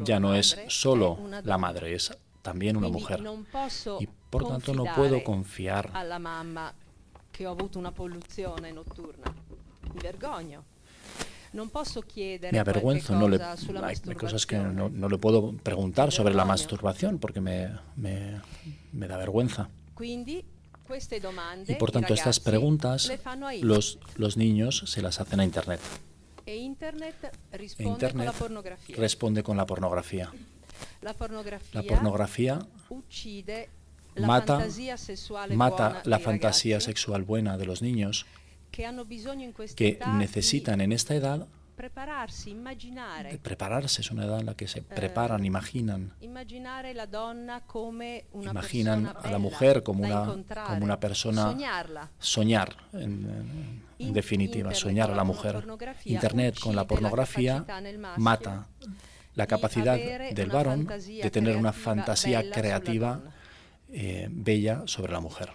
[0.04, 2.12] Ya no es solo la madre, es
[2.44, 3.20] también una mujer.
[4.00, 5.92] Y por tanto no puedo confiar
[7.80, 7.92] una
[10.04, 10.64] vergogno.
[12.52, 17.20] me avergüenzo, no le, hay cosas que no, no, le puedo preguntar sobre la masturbación
[17.20, 18.42] porque me, me,
[18.92, 19.70] me da vergüenza.
[21.68, 23.12] Y por tanto estas preguntas
[23.62, 25.80] los, los niños se las hacen a Internet.
[26.46, 27.16] E Internet
[27.52, 30.30] responde, e Internet con, la responde con la pornografía.
[31.02, 32.60] La pornografía,
[34.16, 34.66] mata,
[35.56, 38.26] mata la fantasía sexual buena de los niños
[38.72, 42.52] que necesitan en esta edad prepararse,
[44.02, 46.14] es una edad en la que se eh, preparan, imaginan.
[46.22, 50.26] Imaginare la donna come una imaginan a la mujer como una,
[50.66, 51.52] como una persona.
[51.52, 52.12] Soñarla.
[52.20, 55.64] Soñar, en, en definitiva, soñar a la mujer.
[56.06, 57.66] Internet con la pornografía
[58.18, 58.68] mata
[59.36, 63.22] la capacidad del varón de tener una fantasía creativa
[63.90, 65.52] eh, bella sobre la mujer.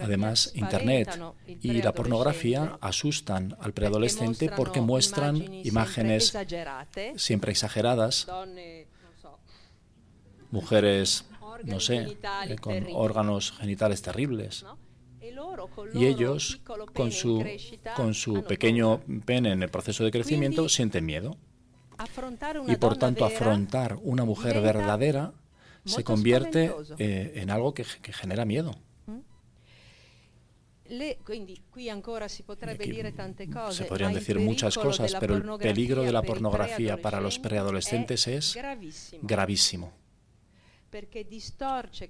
[0.00, 6.36] Además, Internet y la pornografía asustan al preadolescente porque muestran imágenes
[7.16, 8.26] siempre exageradas,
[10.50, 11.24] mujeres,
[11.64, 14.66] no sé, eh, con órganos genitales terribles.
[15.94, 16.60] Y ellos,
[16.92, 17.42] con su,
[17.96, 21.38] con su pequeño pene en el proceso de crecimiento, sienten miedo.
[22.68, 25.32] Y por tanto, afrontar una mujer verdadera
[25.84, 28.76] se convierte eh, en algo que, que genera miedo.
[33.70, 38.58] Se podrían decir muchas cosas, pero el peligro de la pornografía para los preadolescentes es
[39.22, 39.92] gravísimo.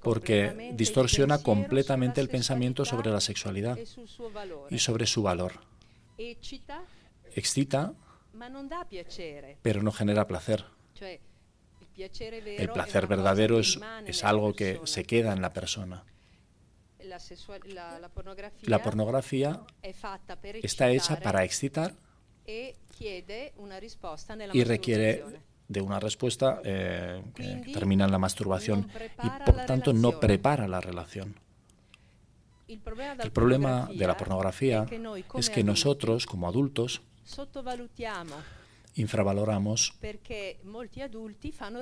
[0.02, 3.86] Porque distorsiona completamente el pensamiento sobre la sexualidad e
[4.70, 5.52] y sobre su valor.
[7.34, 7.94] Excita,
[9.62, 10.64] pero no genera placer.
[11.96, 16.04] El placer verdadero es, es algo que se queda en la persona.
[18.62, 19.60] La pornografía
[20.62, 21.94] está hecha para excitar
[22.46, 22.76] e
[24.52, 25.24] y requiere
[25.68, 28.88] de una respuesta eh, que termina en la masturbación
[29.22, 31.36] y por tanto no prepara la relación.
[32.68, 34.86] El problema de la pornografía
[35.34, 37.02] es que nosotros como adultos
[38.94, 39.94] infravaloramos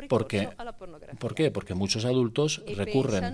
[0.09, 0.49] porque,
[1.19, 1.51] ¿Por qué?
[1.51, 3.25] Porque muchos adultos e recurren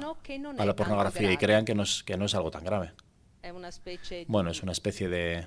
[0.58, 2.92] a la pornografía y crean que no, es, que no es algo tan grave.
[4.28, 5.46] Bueno, es una especie de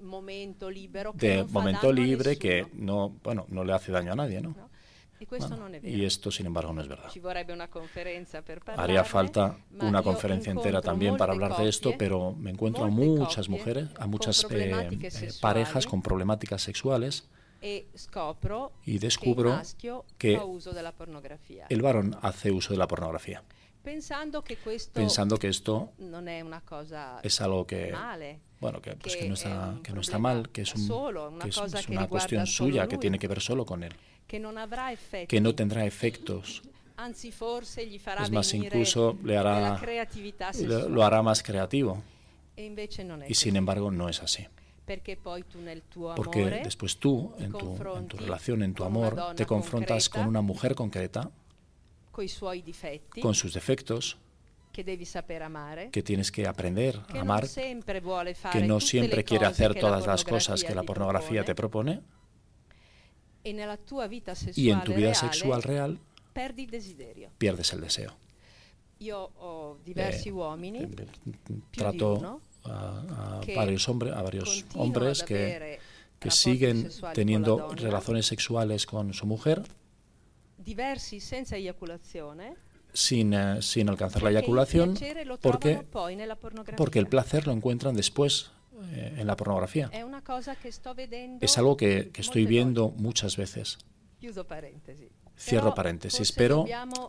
[0.00, 0.70] momento
[1.14, 4.54] de momento libre que no, bueno, no le hace daño a nadie, ¿no?
[5.82, 7.10] Y esto, sin embargo, no es verdad.
[8.76, 13.48] Haría falta una conferencia entera también para hablar de esto, pero me encuentro a muchas
[13.48, 17.28] mujeres, a muchas eh, eh, parejas con problemáticas sexuales.
[17.62, 17.86] e
[18.86, 19.60] y descubro
[20.16, 20.40] que
[21.68, 23.42] el varón hace uso de la pornografía.
[23.82, 25.90] Pensando que, esto
[27.22, 27.94] es algo que,
[28.60, 32.08] bueno, que, pues no está, que no está mal, que es, un, que es una
[32.08, 33.94] cuestión suya, que tiene que ver solo con él
[34.30, 36.62] que no tendrá efectos.
[38.22, 39.80] Es más, incluso le hará,
[40.88, 42.02] lo hará más creativo.
[42.56, 44.46] E y sin embargo no es así.
[46.16, 50.42] Porque después tú, en tu, en tu relación, en tu amor, te confrontas con una
[50.42, 51.30] mujer concreta,
[53.22, 54.18] con sus defectos,
[54.72, 57.46] que tienes que aprender a amar,
[58.52, 62.02] que no siempre quiere hacer todas las cosas que la pornografía te propone,
[63.44, 65.98] y en tu vida sexual real
[67.38, 68.16] pierdes el deseo.
[68.98, 70.88] Yo diversi eh, uomini, eh,
[71.70, 75.78] trato a, varios, hombres, a varios hombres que,
[76.18, 79.62] que siguen teniendo relaciones sexuales con su mujer.
[80.58, 82.54] Diversi senza eiaculazione.
[82.92, 84.98] Sin, uh, sin alcanzar la eyaculación
[85.40, 85.86] porque,
[86.76, 88.50] porque el placer lo encuentran después
[88.90, 89.88] eh, en la pornografía.
[89.92, 90.04] Es
[91.58, 93.78] algo que, que estoy viendo muchas veces.
[95.38, 96.66] Cierro paréntesis, pero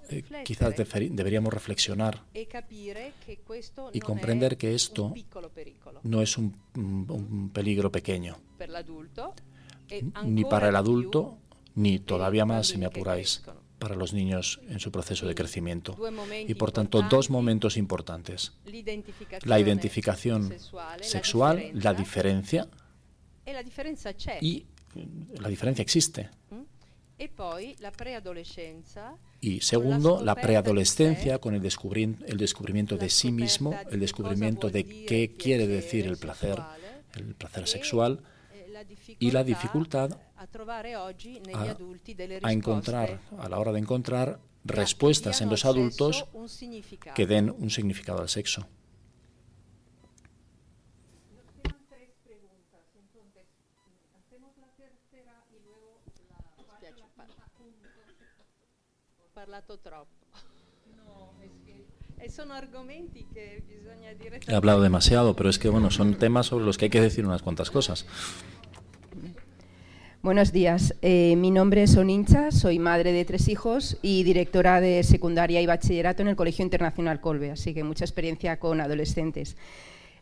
[0.09, 0.73] eh, quizás
[1.11, 2.23] deberíamos reflexionar
[3.91, 5.13] y comprender que esto
[6.03, 8.37] no es un, un peligro pequeño,
[9.89, 11.37] e ni para el adulto,
[11.75, 13.43] ni todavía más, si me apuráis,
[13.79, 15.97] para los niños en su proceso de crecimiento.
[16.47, 18.53] Y por tanto, dos momentos importantes.
[19.43, 20.53] La identificación
[21.01, 22.69] sexual, la diferencia,
[24.41, 24.65] y
[25.39, 26.29] la diferencia existe.
[29.41, 35.35] Y segundo, la preadolescencia con el, el descubrimiento de sí mismo, el descubrimiento de qué
[35.37, 36.59] quiere decir el placer,
[37.15, 38.23] el placer sexual
[39.19, 40.17] y la dificultad
[42.43, 46.25] a, encontrar, a la hora de encontrar respuestas en los adultos
[47.13, 48.67] que den un significado al sexo.
[64.47, 67.25] He hablado demasiado, pero es que bueno, son temas sobre los que hay que decir
[67.25, 68.05] unas cuantas cosas.
[70.21, 75.01] Buenos días, eh, mi nombre es Onincha, soy madre de tres hijos y directora de
[75.01, 79.57] secundaria y bachillerato en el Colegio Internacional Colbe, así que mucha experiencia con adolescentes.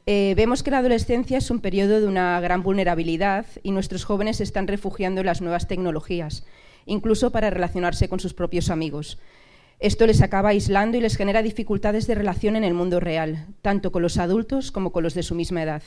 [0.05, 4.37] Eh, vemos que la adolescencia es un periodo de una gran vulnerabilidad y nuestros jóvenes
[4.37, 6.45] se están refugiando en las nuevas tecnologías,
[6.89, 9.19] incluso para relacionarse con sus propios amigos.
[9.79, 13.93] Esto les acaba aislando y les genera dificultades de relación en el mundo real, tanto
[13.93, 15.83] con los adultos como con los de su misma edad.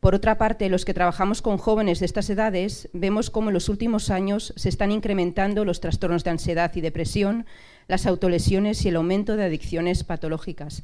[0.00, 3.68] Por otra parte, los que trabajamos con jóvenes de estas edades vemos cómo en los
[3.68, 7.46] últimos años se están incrementando los trastornos de ansiedad y depresión,
[7.86, 10.82] las autolesiones y el aumento de adicciones patológicas.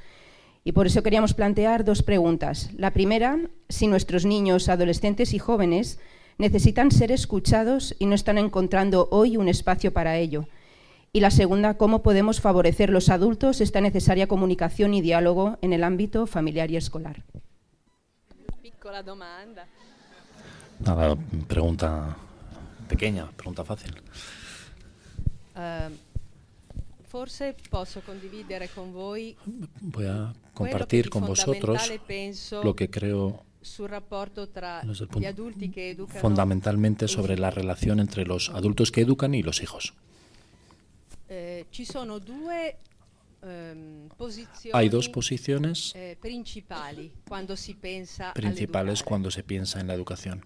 [0.62, 2.70] Y por eso queríamos plantear dos preguntas.
[2.76, 5.99] La primera, si nuestros niños, adolescentes y jóvenes
[6.39, 10.49] necesitan ser escuchados y no están encontrando hoy un espacio para ello.
[11.12, 15.82] Y la segunda, cómo podemos favorecer los adultos esta necesaria comunicación y diálogo en el
[15.82, 17.24] ámbito familiar y escolar.
[20.80, 21.16] Nada,
[21.49, 22.16] pregunta
[22.89, 23.95] pequeña, pregunta fácil.
[25.57, 25.93] Uh,
[27.09, 29.36] forse posso condividere con voi
[29.80, 31.91] Voy a compartir con vosotros
[32.62, 33.45] lo que creo
[36.21, 39.95] fundamentalmente sobre la relación entre los adultos que educan y los hijos.
[41.29, 41.67] Eh,
[43.43, 44.09] ehm,
[44.73, 47.57] Hay dos posiciones eh, principales cuando
[49.31, 50.45] se piensa en la educación.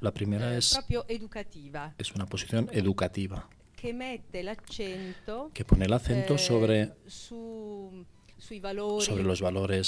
[0.00, 1.94] La primera eh, es, proprio educativa.
[1.98, 3.48] Es una posición educativa.
[5.52, 6.92] Que pone el acento sobre
[9.00, 9.86] sobre los valores,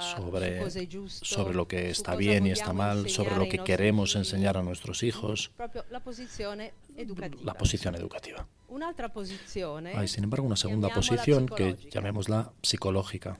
[0.00, 0.70] sobre,
[1.06, 5.02] sobre lo que está bien y está mal, sobre lo que queremos enseñar a nuestros
[5.02, 5.52] hijos.
[7.44, 8.46] La posición educativa.
[9.94, 13.38] Hay, sin embargo, una segunda posición que llamémosla psicológica.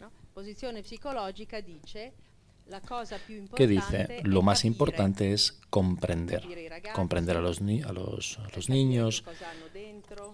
[3.54, 6.46] que dice lo más importante es comprender,
[6.94, 9.24] comprender a los, ni a los, a los niños,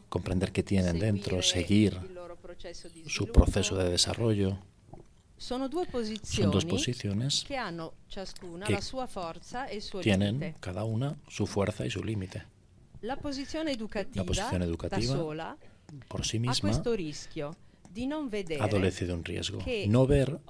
[0.09, 1.99] comprender qué tienen dentro, seguir
[3.07, 4.59] su proceso de desarrollo.
[5.36, 7.59] Son dos posiciones que
[10.03, 12.44] tienen cada una su fuerza y su límite.
[13.01, 15.57] La posizione educativa, La posición educativa sola
[16.09, 16.70] por sí misma
[18.61, 19.59] adolece de un riesgo.
[19.88, 20.40] No ver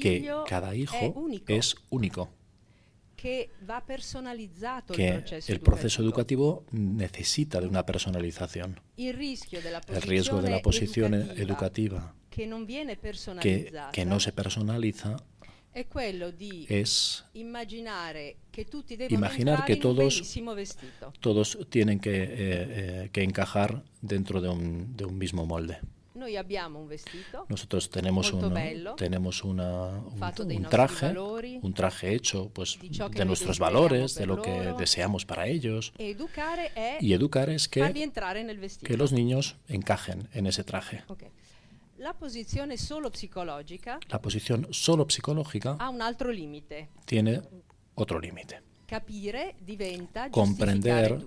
[0.00, 2.28] que cada hijo es único,
[3.22, 6.66] che va personalizzato il que processo el proceso educativo.
[6.66, 8.80] educativo necesita de una personalización.
[8.96, 12.98] El riesgo de la posición educativa educativa che non viene
[13.40, 15.14] que, que no se personaliza
[15.70, 20.20] è quello di es immaginare che tutti devono imaginar que todos-
[21.20, 25.78] todos tienen que, eh, eh, que encajar dentro de un, de un mismo molde.
[26.22, 30.22] Noi abbiamo un vestito Nosotros tenemos un, bello, tenemos una, un,
[30.56, 34.76] un traje, valori, un traje hecho pues, de nuestros valores, de lo que loro.
[34.76, 35.92] deseamos para ellos.
[35.98, 36.70] e educare
[37.00, 37.80] Y educar es que,
[38.84, 41.02] que los niños encajen en ese traje.
[41.08, 41.24] Ok.
[41.98, 46.88] La posizione solo psicologica La posición solo psicológica ha un altro limite.
[47.04, 47.42] tiene
[47.94, 48.60] otro límite.
[48.86, 51.18] Capire diventa Comprender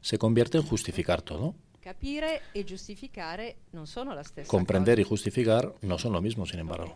[0.00, 1.54] se convierte en justificar todo.
[1.80, 5.14] Capire e giustificare non sono la stessa Comprender y cosa.
[5.14, 6.94] justificar no son lo mismo, sin embargo.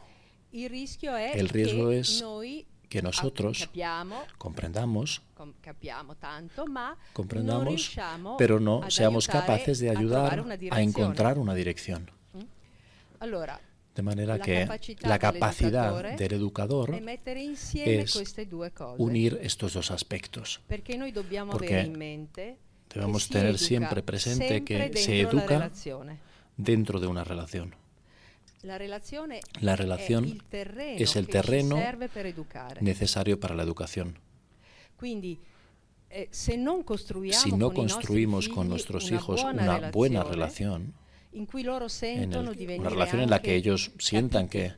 [0.51, 6.65] Il rischio è El riesgo che es noi Que nosotros capiamo, comprendamos, com- capiamo tanto,
[6.67, 7.97] ma non comprendamos,
[8.39, 10.83] pero no seamos capaces de a ayudar a direzione.
[10.83, 12.09] encontrar una dirección.
[13.21, 13.59] Allora,
[13.95, 14.67] De manera La que
[15.03, 16.95] la capacidad dell'educatore del educador
[17.75, 18.35] es
[18.99, 20.61] unir estos dos aspectos.
[20.67, 21.89] Perché noi dobbiamo Porque
[22.95, 25.71] Debemos tener educa siempre presente sempre que se la educa
[26.57, 27.75] dentro de una relación.
[28.63, 31.77] La relazione La è relación terreno es el terreno
[32.81, 34.19] necesario para la educación.
[34.99, 35.39] Quindi
[36.09, 40.95] eh, Si no con construimos con figli nuestros una hijos una buena relación,
[41.33, 44.73] in cui loro en el- una relación en la que ellos sientan que,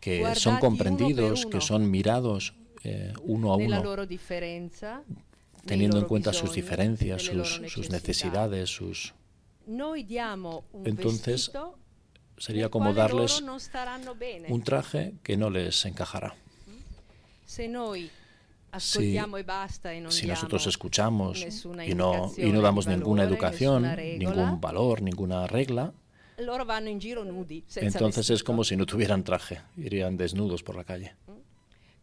[0.00, 2.54] que son comprendidos, que son mirados
[2.84, 3.82] eh, uno a uno,
[5.66, 9.14] teniendo en cuenta sus diferencias, sus, necesidades, sus
[10.84, 11.50] Entonces,
[12.38, 13.42] sería como darles
[14.48, 16.34] un traje que no les encajará.
[18.72, 25.00] Ascoltiamo e e si nosotros escuchamos y no, y no damos ninguna educación, ningún valor,
[25.00, 25.94] ninguna regla,
[27.76, 31.14] entonces es como si no tuvieran traje, irían desnudos por la calle.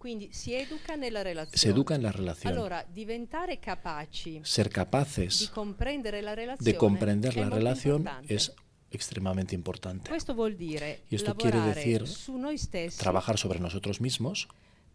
[0.04, 1.56] Quindi si educa nella relazione.
[1.56, 2.51] Se educa en la relación.
[2.51, 8.51] Allora, diventare capaci Ser di capaces comprendere la relazione de comprender la relación es
[8.89, 10.10] extremadamente importante.
[10.10, 14.49] Questo vuol dire Y esto quiere decir su noi stessi Trabajar sobre nosotros mismos,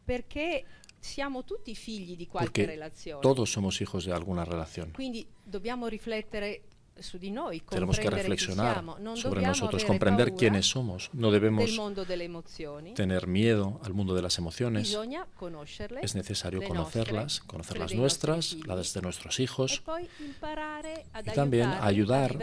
[0.05, 0.67] perché
[1.01, 3.23] siamo tutti figli di qualche porque relazione.
[3.23, 4.91] todos somos hijos de alguna relación.
[4.91, 6.65] Quindi dobbiamo riflettere
[7.69, 8.85] tenemos que reflexionar
[9.15, 11.11] sobre nosotros, comprender quiénes somos.
[11.13, 11.79] No debemos
[12.95, 14.97] tener miedo al mundo de las emociones.
[16.03, 19.83] Es necesario conocerlas, conocer las nuestras, las de nuestros hijos,
[21.25, 22.39] y también ayudar,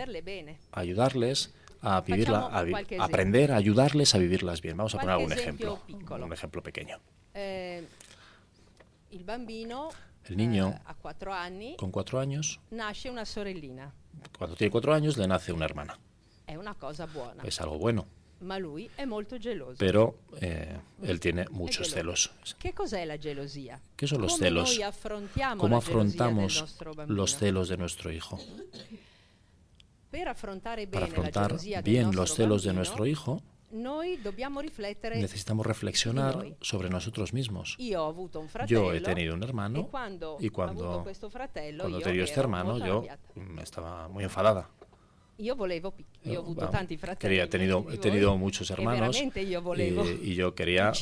[0.72, 4.76] ayudarles a vivirla, a aprender, a ayudarles a vivirlas bien.
[4.78, 7.00] Vamos a poner algún ejemplo, un ejemplo pequeño.
[7.34, 7.86] Eh,
[10.28, 13.94] el niño, eh, con cuatro años, nace una sorellina.
[14.38, 15.98] Cuando tiene cuatro años le nace una hermana.
[16.48, 17.44] Es una cosa buena.
[17.44, 18.06] Es algo bueno.
[19.80, 22.32] Pero eh, él tiene muchos celos.
[22.60, 23.82] ¿Qué cosa es la gelosía?
[23.96, 24.78] ¿Qué son los celos?
[25.58, 26.76] ¿Cómo afrontamos
[27.08, 28.40] los celos de nuestro hijo?
[30.12, 33.42] Para afrontar bien los celos de nuestro hijo,
[33.76, 37.78] necesitamos reflexionar sobre nosotros mismos.
[38.68, 43.04] Yo he tenido un hermano y cuando, cuando he tenido este hermano yo
[43.62, 44.70] estaba muy enfadada.
[45.38, 47.36] Yo volevo, yo he avuto tanti fratelli.
[47.36, 50.94] Quería, tenido, he tenido muchos hermanos y, y, yo quería,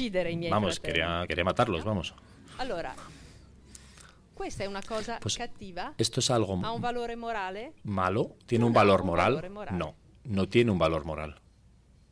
[0.49, 2.15] vamos, quería, quería matarlos, vamos.
[2.57, 2.95] Allora,
[4.33, 5.93] questa è una cosa pues cattiva?
[5.97, 7.73] Esto es algo ¿Ha un valore morale?
[7.83, 8.35] malo?
[8.45, 9.51] ¿Tiene un valor moral?
[9.71, 11.39] No, no tiene un valor moral.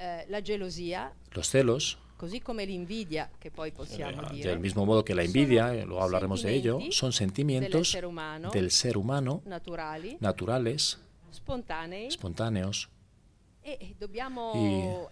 [0.03, 4.83] Eh, la gelosia, los celos, così come l'invidia, che poi possiamo eh, dire, del mismo
[4.83, 7.95] modo que la envidia, eh, luego hablaremos de ello, son sentimientos
[8.51, 10.99] del ser humano naturali, naturales,
[11.31, 12.89] spontanei, espontáneos,
[13.61, 15.11] e y dobbiamo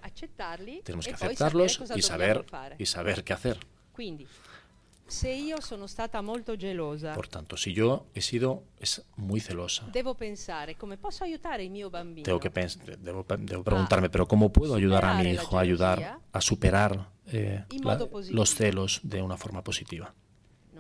[0.84, 2.44] tenemos que e poi aceptarlos y saber,
[2.80, 2.86] y
[3.24, 3.60] qué hacer.
[3.94, 4.26] Quindi,
[5.10, 9.88] se io sono stata molto gelosa, Por tanto, si yo he sido es muy celosa,
[9.92, 12.50] devo pensare come posso aiutare il mio bambino tengo que
[13.00, 17.64] debo, debo preguntarme, pero ¿cómo puedo ayudar a mi hijo a ayudar a superar eh,
[17.84, 17.98] la-
[18.32, 20.14] los celos de una forma positiva?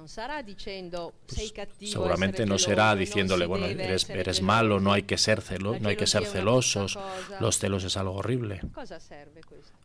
[0.10, 5.18] Sarà dicendo sei cattivo, Seguramente no será diciéndole, bueno, eres, eres malo, no hay que
[5.18, 6.97] ser celo, no hay que ser celosos,
[7.39, 8.60] los celos es algo horrible.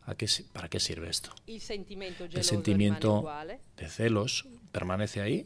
[0.07, 1.29] ¿A qué, ¿Para qué sirve esto?
[1.47, 3.23] El sentimiento
[3.77, 5.45] de celos permanece ahí,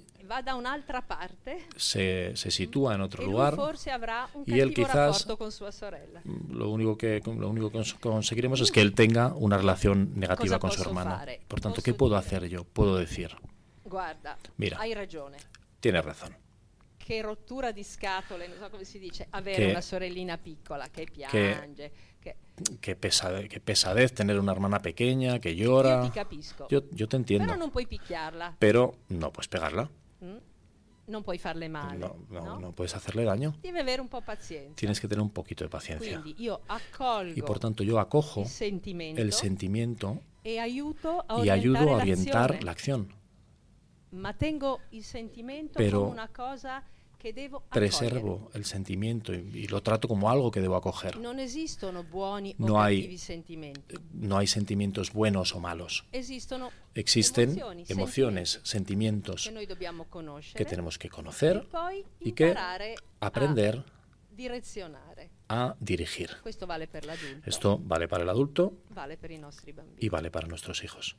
[1.76, 3.56] se, se sitúa en otro e lugar
[4.46, 5.26] y él quizás
[6.50, 10.60] lo único que lo único que cons- conseguiremos es que él tenga una relación negativa
[10.60, 11.26] con su hermana.
[11.48, 12.64] Por tanto, ¿qué puedo hacer yo?
[12.64, 13.36] Puedo decir,
[13.90, 14.78] Guarda, Mira.
[14.78, 15.38] hai ragione.
[15.80, 16.36] tienes razón.
[16.98, 21.08] Che rottura di scatole, non so come si dice, avere Che- una sorellina piccola che
[21.12, 21.92] piange.
[22.20, 22.36] Che...
[22.80, 26.10] Qué, pesade- qué pesadez tener una hermana pequeña que llora.
[26.14, 26.68] capisco.
[26.70, 29.90] Yo, yo te entiendo, picchiarla, pero no puedes pegarla,
[31.10, 31.98] non puoi farle male.
[31.98, 32.60] no, no, no?
[32.60, 33.56] no puedes hacerle daño.
[33.64, 34.24] Un po'.
[34.76, 36.22] Tienes que tener un poquito de paciencia.
[36.22, 41.98] Quindi io accolgo Y por tanto yo acojo el sentimiento e a y ayudo a
[41.98, 42.62] orientar l'azione.
[42.66, 43.19] la acción.
[44.12, 46.84] Ma tengo il sentimento Pero come una cosa
[47.18, 51.18] che devo Preservo el sentimiento y, y lo trato como algo que debo acoger.
[51.40, 53.96] esistono buoni o No hay- cattivi sentimenti.
[54.14, 56.06] No hay sentimientos buenos o malos.
[56.12, 57.50] Esistono Existen
[57.88, 59.46] emociones, sentimenti sentimientos
[60.10, 62.56] conoscere que tenemos que e conocer poi y que
[63.20, 63.84] aprender
[65.50, 66.30] a a dirigir.
[66.66, 66.88] Vale
[67.46, 69.98] Esto vale para el adulto vale per i nostri bambini.
[70.00, 71.16] y vale para nuestros hijos.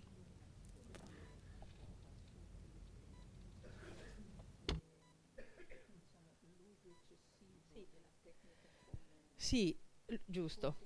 [10.07, 10.77] L- giusto.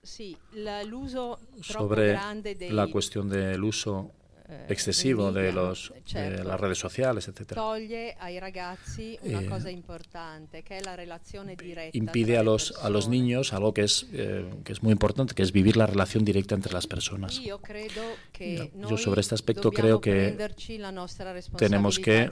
[0.00, 4.12] Sì, la- l'uso troppo Sobre grande dei la cuestión del uso
[4.68, 7.46] excesivo de, los, de las redes sociales, una
[9.42, 9.48] Eh,
[11.98, 15.42] Impide a los, a los niños algo que es, eh, que es muy importante, que
[15.42, 17.40] es vivir la relación directa entre las personas.
[18.88, 20.28] Yo- sobre este aspecto creo que
[21.58, 22.28] tenemos que.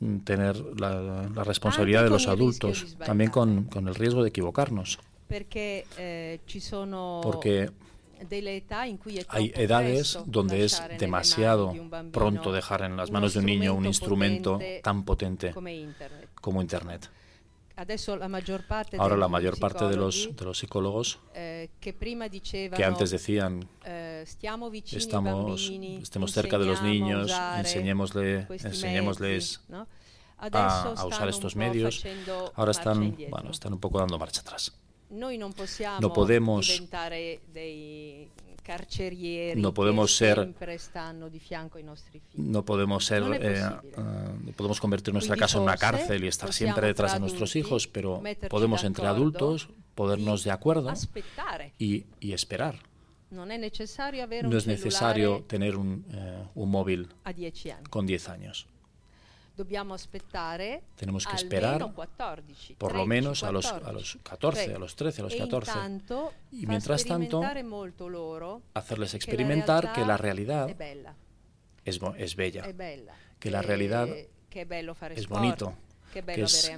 [0.00, 4.98] Mm, Tener la, la responsabilidad de los adultos, también con, con el riesgo de equivocarnos,
[5.98, 6.40] eh,
[7.22, 7.70] porque
[9.28, 11.74] hay edades donde es demasiado
[12.12, 15.54] pronto dejar en las manos de un niño un strumento instrumento tan potente
[16.40, 17.10] como Internet.
[18.98, 24.24] Ahora la mayor parte de los, psicologi, de los psicólogos eh, que antes decían eh,
[24.26, 25.70] estamos,
[26.02, 29.60] estemos cerca de los niños, enseñémosle, enseñémosles
[30.38, 32.04] a, a usar estos medios.
[32.54, 34.72] Ahora están, bueno, están un poco dando marcha atrás.
[35.10, 38.28] Noi non possiamo No podemos- diventare dei
[38.62, 42.46] carcerieri No podemos che ser- sempre stanno di fianco ai nostri figli.
[42.50, 43.80] No podemos ser, eh, ah,
[44.54, 48.22] podemos convertir nuestra casa en una cárcel y estar siempre detrás de nuestros hijos, pero
[48.50, 50.92] podemos entre adultos podernos de acuerdo
[51.78, 52.76] y, y esperar.
[53.30, 57.86] No es necesario tener un, eh, un móvil a 10 anni.
[57.88, 58.66] con 10 años.
[60.96, 61.92] Tenemos que esperar
[62.78, 65.72] por lo menos a los, a los 14, a los 13, a los 14.
[66.52, 67.42] Y mientras tanto,
[68.74, 70.68] hacerles experimentar que la realidad
[71.84, 72.64] es, es bella,
[73.38, 74.08] que la realidad
[75.14, 75.74] es bonito,
[76.12, 76.70] que es,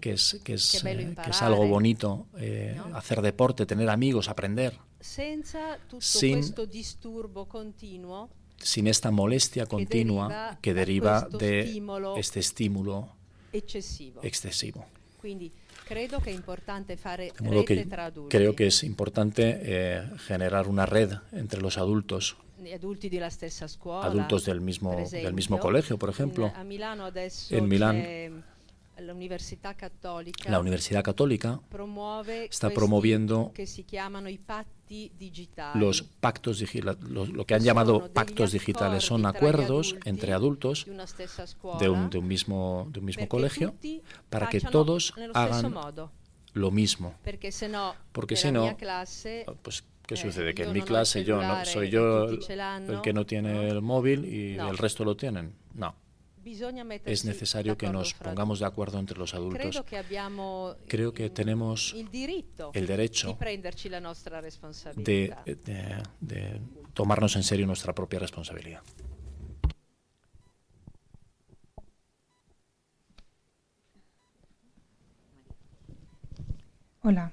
[0.00, 4.78] que es, que es, eh, que es algo bonito eh, hacer deporte, tener amigos, aprender.
[5.00, 6.54] Sin,
[8.58, 11.82] sin esta molestia continua que deriva de
[12.16, 13.08] este estímulo
[13.52, 14.86] excesivo.
[15.22, 16.00] De
[17.40, 17.88] modo que
[18.28, 22.36] creo que es importante eh, generar una red entre los adultos
[24.02, 26.52] adultos del mismo, del mismo colegio, por ejemplo.
[27.50, 28.44] En Milán
[28.98, 31.60] la Universidad Católica
[32.48, 33.52] está promoviendo
[35.74, 39.04] los pactos digitales, lo, que han llamado pactos digitales.
[39.04, 40.86] son acuerdos entre adultos
[41.78, 43.74] de un, de un mismo, de un mismo colegio
[44.30, 45.74] para que todos hagan
[46.54, 47.14] lo mismo.
[48.12, 48.74] Porque si no,
[49.62, 50.54] pues ¿qué eh, sucede?
[50.54, 54.58] Que en mi clase yo no soy yo el que no tiene el móvil y
[54.58, 55.54] el resto lo tienen.
[55.74, 56.05] No
[57.04, 59.82] es necesario que nos pongamos de acuerdo entre los adultos.
[60.86, 61.94] Creo que tenemos
[62.74, 63.38] el derecho
[64.96, 65.34] de,
[66.20, 66.60] de
[66.94, 68.82] tomarnos en serio nuestra propia responsabilidad.
[77.02, 77.32] Hola,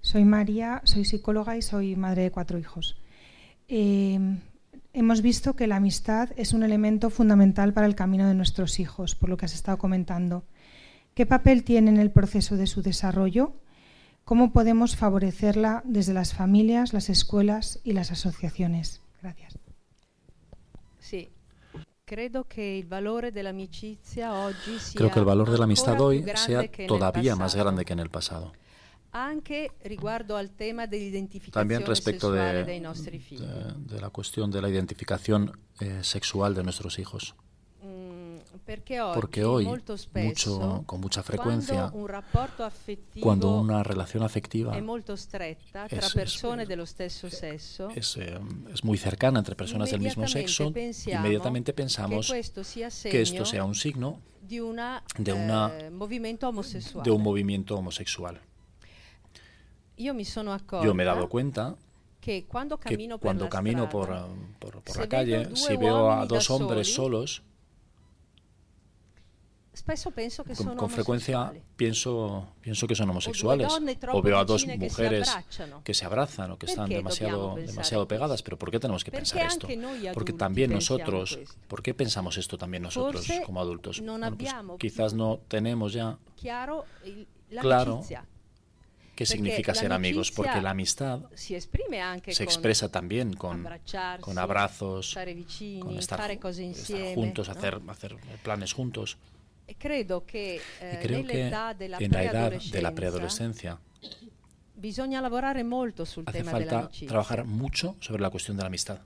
[0.00, 2.96] soy María, soy psicóloga y soy madre de cuatro hijos.
[3.66, 4.18] Eh,
[4.92, 9.14] Hemos visto que la amistad es un elemento fundamental para el camino de nuestros hijos,
[9.14, 10.44] por lo que has estado comentando.
[11.14, 13.52] ¿Qué papel tiene en el proceso de su desarrollo?
[14.24, 19.00] ¿Cómo podemos favorecerla desde las familias, las escuelas y las asociaciones?
[19.22, 19.58] Gracias.
[20.98, 21.30] Sí.
[24.94, 28.10] Creo que el valor de la amistad hoy sea todavía más grande que en el
[28.10, 28.52] pasado.
[31.52, 37.34] También respecto de, de, la cuestión de la identificación eh, sexual de nuestros hijos.
[37.82, 38.36] Mm,
[39.14, 39.66] porque hoy,
[40.14, 41.90] mucho, con mucha frecuencia,
[43.20, 44.76] cuando una relación afectiva
[47.94, 50.72] es, es, muy cercana entre personas del mismo sexo,
[51.06, 58.40] inmediatamente pensamos que esto sea un signo de, una, de eh, un movimiento homosexual.
[59.98, 61.76] Yo me, Yo me he dado cuenta
[62.20, 64.26] que cuando camino, por, la
[64.58, 67.42] por, calle, si veo a dos hombres solos,
[70.76, 73.72] con, frecuencia pienso, pienso que son homosexuales.
[74.12, 75.34] O veo a dos mujeres
[75.84, 78.42] que se abrazan o que están demasiado, demasiado pegadas.
[78.42, 79.68] Pero ¿por qué tenemos que pensar esto?
[80.14, 81.38] Porque también nosotros,
[81.68, 84.02] ¿por qué pensamos esto también nosotros como adultos?
[84.36, 86.18] Pues quizás no tenemos ya
[87.60, 88.04] claro
[89.18, 93.68] qué significa ser amigos, porque la amistad se expresa también con,
[94.20, 95.18] con abrazos,
[95.80, 96.38] con estar,
[97.16, 99.18] juntos, hacer, hacer planes juntos.
[99.66, 101.00] Y creo que, eh,
[101.98, 103.80] en la edad de la preadolescencia
[106.26, 109.00] hace falta trabajar mucho sobre la cuestión de la amistad.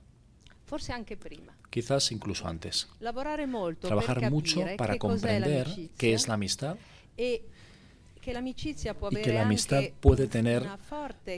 [1.71, 2.87] Quizás incluso antes.
[3.79, 6.77] Trabajar mucho para comprender qué es la amistad
[7.17, 7.52] e y
[8.23, 10.63] que la amistad puede tener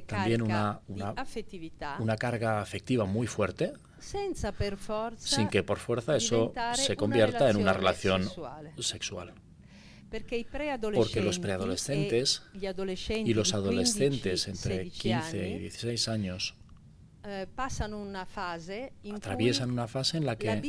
[0.05, 7.57] también una, una, carga afectiva muy fuerte, sin que por fuerza eso se convierta en
[7.57, 8.29] una relación
[8.79, 9.33] sexual.
[10.93, 16.55] Porque los preadolescentes e y los adolescentes entre 15 y 16 años
[17.23, 20.61] eh, atraviesan una fase en la que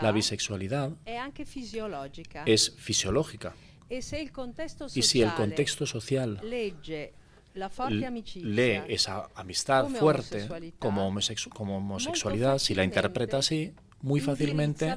[0.00, 0.92] la bisexualidad
[2.46, 3.54] es fisiológica
[4.94, 6.74] y si el contexto social lee
[8.88, 14.92] esa amistad fuerte como, homosexualidad, si la interpreta así, muy fácilmente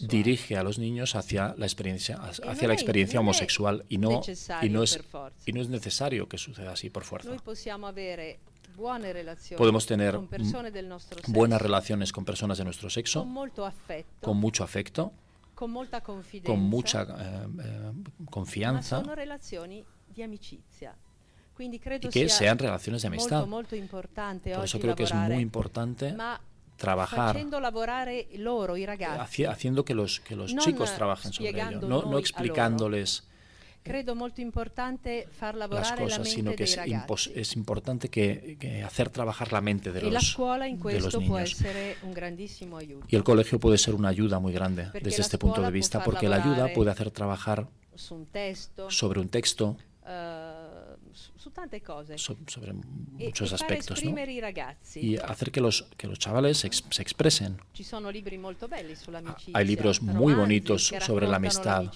[0.00, 4.22] dirige a los niños hacia la experiencia, hacia la experiencia homosexual y no,
[4.62, 5.00] y, no es,
[5.44, 7.30] y no es necesario que suceda así por fuerza.
[9.56, 10.18] Podemos tener
[11.28, 13.26] buenas relaciones con personas de nuestro sexo,
[14.20, 15.12] con mucho afecto,
[16.44, 17.92] con, mucha eh, eh,
[18.30, 19.02] confianza.
[21.58, 23.46] Y que sean relaciones de amistad.
[23.46, 23.66] Por
[24.64, 26.14] eso creo que es muy importante
[26.76, 27.36] trabajar
[29.48, 33.24] haciendo que los, que los chicos trabajen sobre ello, no, no explicándoles
[33.82, 36.78] Credo molto importante far las lavorare la cosas, sino que es,
[37.34, 41.18] es importante que, que hacer trabajar la mente de la los, scuola in de los
[41.18, 41.56] niños.
[42.02, 42.14] un
[42.76, 43.06] aiuto.
[43.08, 45.70] Y el colegio puede ser una ayuda muy grande Porque desde la este punto de
[45.70, 47.68] vista, porque la ayuda puede hacer trabajar
[48.10, 49.76] un testo, sobre un texto,
[50.06, 50.41] eh,
[51.12, 52.16] su, su tante cose.
[52.18, 52.74] so- sobre E-
[53.26, 53.94] muchos e aspectos, ¿no?
[54.10, 55.00] esprimere i ragazzi.
[55.00, 57.60] Y hacer que los, que los chavales ex- se expresen.
[57.72, 59.56] Ci sono libri molto belli sull'amicizia.
[59.56, 61.90] Hay libros muy bonitos sobre la amistad,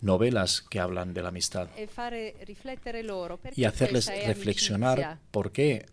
[0.00, 5.20] novelas que hablan de la amistad E fare riflettere loro perché y hacerles reflexionar amicizia?
[5.30, 5.86] por qué,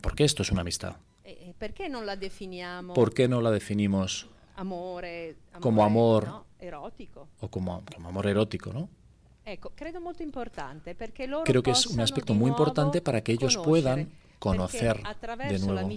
[0.00, 0.96] por qué esto es una amistad.
[1.24, 6.24] E- e perché non la definiamo ¿Por qué no la definimos amore, Como amor.
[6.26, 6.44] no?
[6.58, 7.28] erotico?
[7.40, 8.88] o como, como amor erótico, ¿no?
[11.44, 15.00] Creo que es un aspecto muy importante para que ellos puedan conocer
[15.52, 15.88] de nuevo.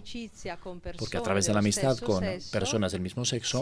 [0.97, 3.62] Porque a través de la amistad con personas del mismo sexo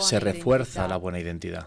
[0.00, 1.66] se refuerza la buena identidad.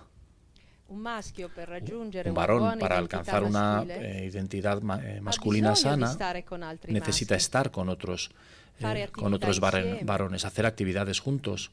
[2.29, 6.07] Un varón para alcanzar una eh, identidad ma- eh, masculina sana
[6.93, 8.31] necesita estar con otros
[8.79, 8.83] eh,
[9.23, 11.71] con otros varen- varones, hacer actividades juntos.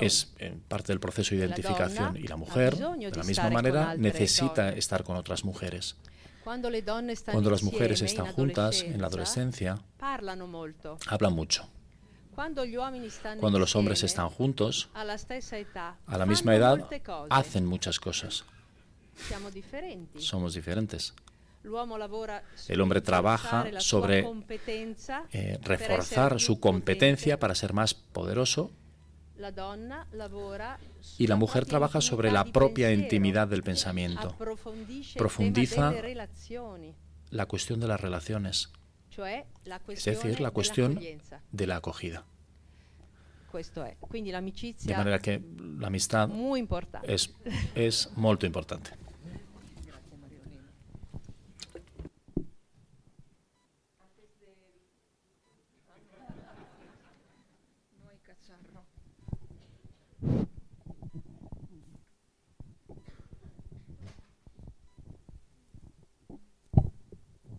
[0.00, 2.74] Es eh, parte del proceso de identificación y la mujer,
[3.10, 5.96] de la misma manera, necesita estar con otras mujeres.
[7.32, 9.78] Cuando las mujeres están juntas en la adolescencia,
[11.06, 11.68] hablan mucho.
[13.40, 14.88] Cuando los hombres están juntos,
[16.06, 16.78] a la misma edad,
[17.28, 18.44] hacen muchas cosas.
[20.22, 21.12] Somos diferentes.
[22.68, 24.26] El hombre trabaja sobre,
[25.32, 28.70] Eh, reforzar su competencia para ser más poderoso.
[31.18, 34.36] Y la mujer trabaja sobre la propia intimidad del pensamiento,
[35.16, 35.94] Profundiza
[37.30, 38.70] la cuestión de las relaciones,
[39.88, 41.00] es decir, la cuestión
[41.52, 42.24] de la acogida.
[43.52, 45.42] De manera que
[45.78, 46.28] la amistad
[47.02, 47.34] es,
[47.74, 48.90] es muy importante.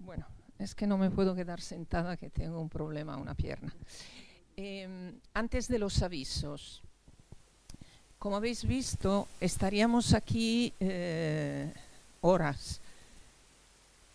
[0.05, 0.25] Bueno,
[0.61, 3.73] es que no me puedo quedar sentada, que tengo un problema una pierna.
[4.55, 6.81] Em, antes de los avisos,
[8.19, 11.73] como habéis visto, estaríamos aquí eh,
[12.21, 12.79] horas.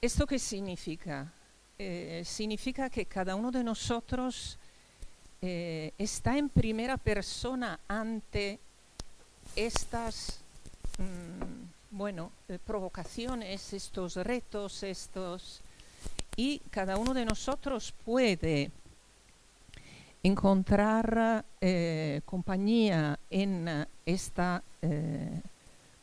[0.01, 1.33] ¿Esto qué significa?
[1.79, 4.57] Eh, significa que cada uno de nosotros
[5.43, 8.61] eh, está en primera persona ante
[9.57, 10.39] estas
[10.99, 12.31] mm, bueno,
[12.65, 15.63] provocaciones, estos retos, estos
[16.37, 18.71] y cada uno de nosotros puede
[20.23, 25.41] encontrar eh, compañía en esta eh,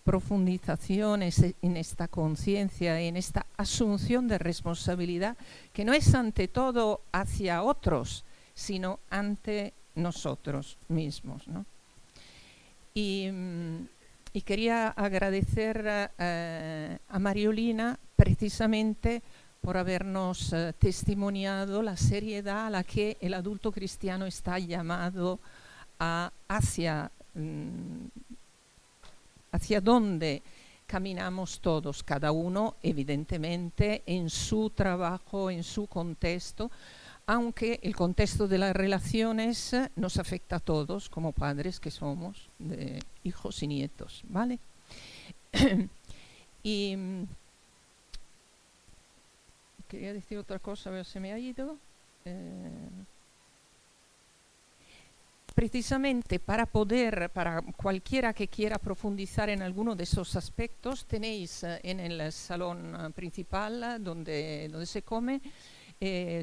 [0.04, 5.38] profundización, en esta conciencia, en esta asunción de responsabilidad
[5.72, 11.48] que no es ante todo hacia otros, sino ante nosotros mismos.
[11.48, 11.66] ¿no?
[12.94, 13.30] Y,
[14.34, 15.84] y quería agradecer
[16.18, 19.22] eh, a Mariolina precisamente
[19.64, 25.40] por habernos eh, testimoniado la seriedad a la que el adulto cristiano está llamado
[25.98, 28.08] a, hacia, mm,
[29.54, 30.44] hacia dónde
[30.86, 36.70] caminamos todos, cada uno evidentemente en su trabajo, en su contexto,
[37.26, 42.50] aunque el contexto de las relaciones eh, nos afecta a todos como padres que somos,
[42.60, 44.60] de hijos y nietos, ¿vale?
[46.64, 47.24] y mm,
[49.94, 51.78] quería decir otra cosa, pero se me ha ido.
[52.26, 52.90] Eh,
[55.54, 61.80] precisamente para poder, para cualquiera que quiera profundizar en alguno de esos aspectos, tenéis eh,
[61.84, 65.42] en el salón eh, principal donde, donde se come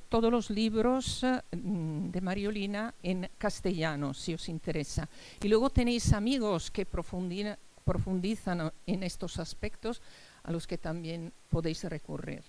[0.09, 5.07] todos los libros mm, de Mariolina en castellano, si os interesa.
[5.43, 10.01] Y luego tenéis amigos que profundizan en estos aspectos
[10.45, 12.43] a los que también podéis recurrir.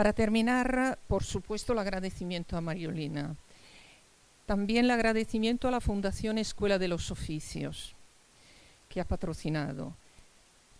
[0.00, 3.36] Para terminar, por supuesto, el agradecimiento a Mariolina.
[4.46, 7.94] También el agradecimiento a la Fundación Escuela de los Oficios,
[8.88, 9.94] que ha patrocinado.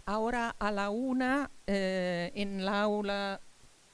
[0.06, 3.42] Ahora a la una, eh, en la aula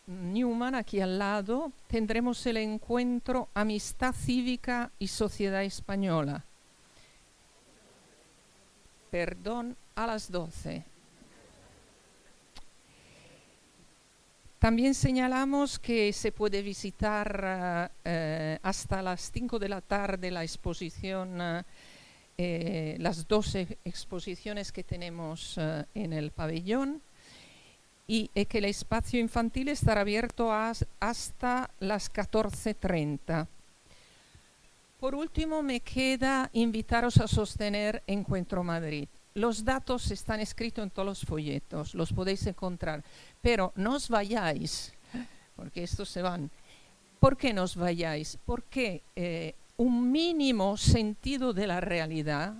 [0.06, 6.44] Newman, aquí al lado, tendremos el encuentro Amistad Cívica y Sociedad Española.
[9.10, 10.84] Perdón, a las 12.
[14.66, 20.42] También señalamos que se puede visitar eh, eh, hasta las 5 de la tarde la
[20.42, 21.38] exposición
[22.36, 25.56] eh, las dos exposiciones que tenemos
[25.94, 27.00] en el pabellón
[28.08, 33.46] y que el espacio infantil estará abierto hasta las 14.30.
[34.98, 39.06] Por último, me queda invitaros a sostener Encuentro Madrid.
[39.36, 43.04] Los datos están escritos en todos los folletos, los podéis encontrar,
[43.42, 44.94] pero no os vayáis,
[45.54, 46.50] porque estos se van.
[47.20, 48.38] ¿Por qué no os vayáis?
[48.46, 52.54] Porque eh, un mínimo sentido de la realidad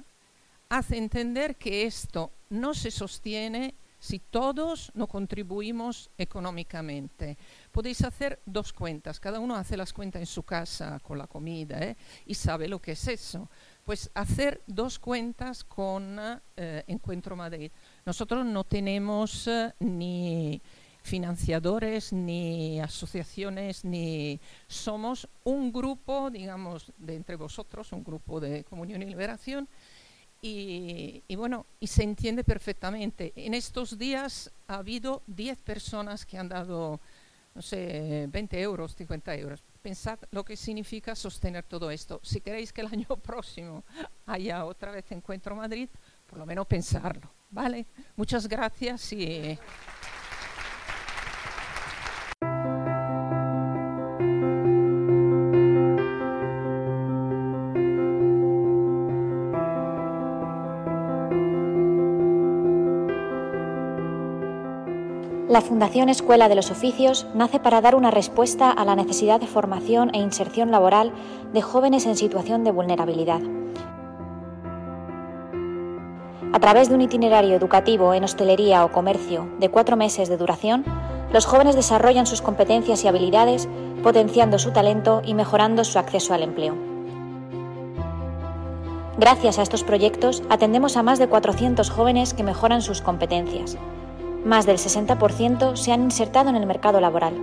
[0.68, 7.38] hace entender que esto no se sostiene si todos no contribuimos económicamente.
[7.72, 11.78] Podéis hacer dos cuentas, cada uno hace las cuentas en su casa con la comida
[11.82, 11.96] ¿eh?
[12.26, 13.48] y sabe lo que es eso.
[13.84, 16.18] Pues hacer dos cuentas con
[16.56, 17.70] eh, Encuentro Madrid.
[18.04, 20.60] Nosotros no tenemos eh, ni
[21.06, 29.02] financiadores, ni asociaciones, ni somos un grupo, digamos, de entre vosotros, un grupo de comunión
[29.02, 29.68] y liberación,
[30.42, 33.32] y, bueno, y se entiende perfectamente.
[33.36, 37.00] En estos días ha habido 10 personas que han dado,
[37.54, 39.64] no sé, 20 euros, 50 euros.
[39.82, 42.20] Pensad lo que significa sostener todo esto.
[42.22, 43.84] Si queréis que el año próximo
[44.26, 45.88] haya otra vez Encuentro Madrid,
[46.26, 47.86] por lo menos pensarlo, ¿vale?
[48.16, 49.58] Muchas gracias y...
[65.56, 69.46] La Fundación Escuela de los Oficios nace para dar una respuesta a la necesidad de
[69.46, 71.12] formación e inserción laboral
[71.54, 73.40] de jóvenes en situación de vulnerabilidad.
[76.52, 80.84] A través de un itinerario educativo en hostelería o comercio de cuatro meses de duración,
[81.32, 83.66] los jóvenes desarrollan sus competencias y habilidades,
[84.02, 86.74] potenciando su talento y mejorando su acceso al empleo.
[89.16, 93.78] Gracias a estos proyectos atendemos a más de 400 jóvenes que mejoran sus competencias,
[94.44, 97.34] más del 60% se han insertado en el mercado laboral.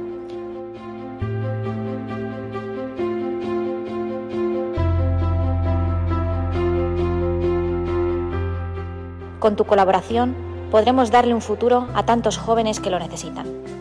[9.39, 10.35] Con tu colaboración
[10.71, 13.72] podremos darle un futuro a tantos jóvenes que lo necesitan.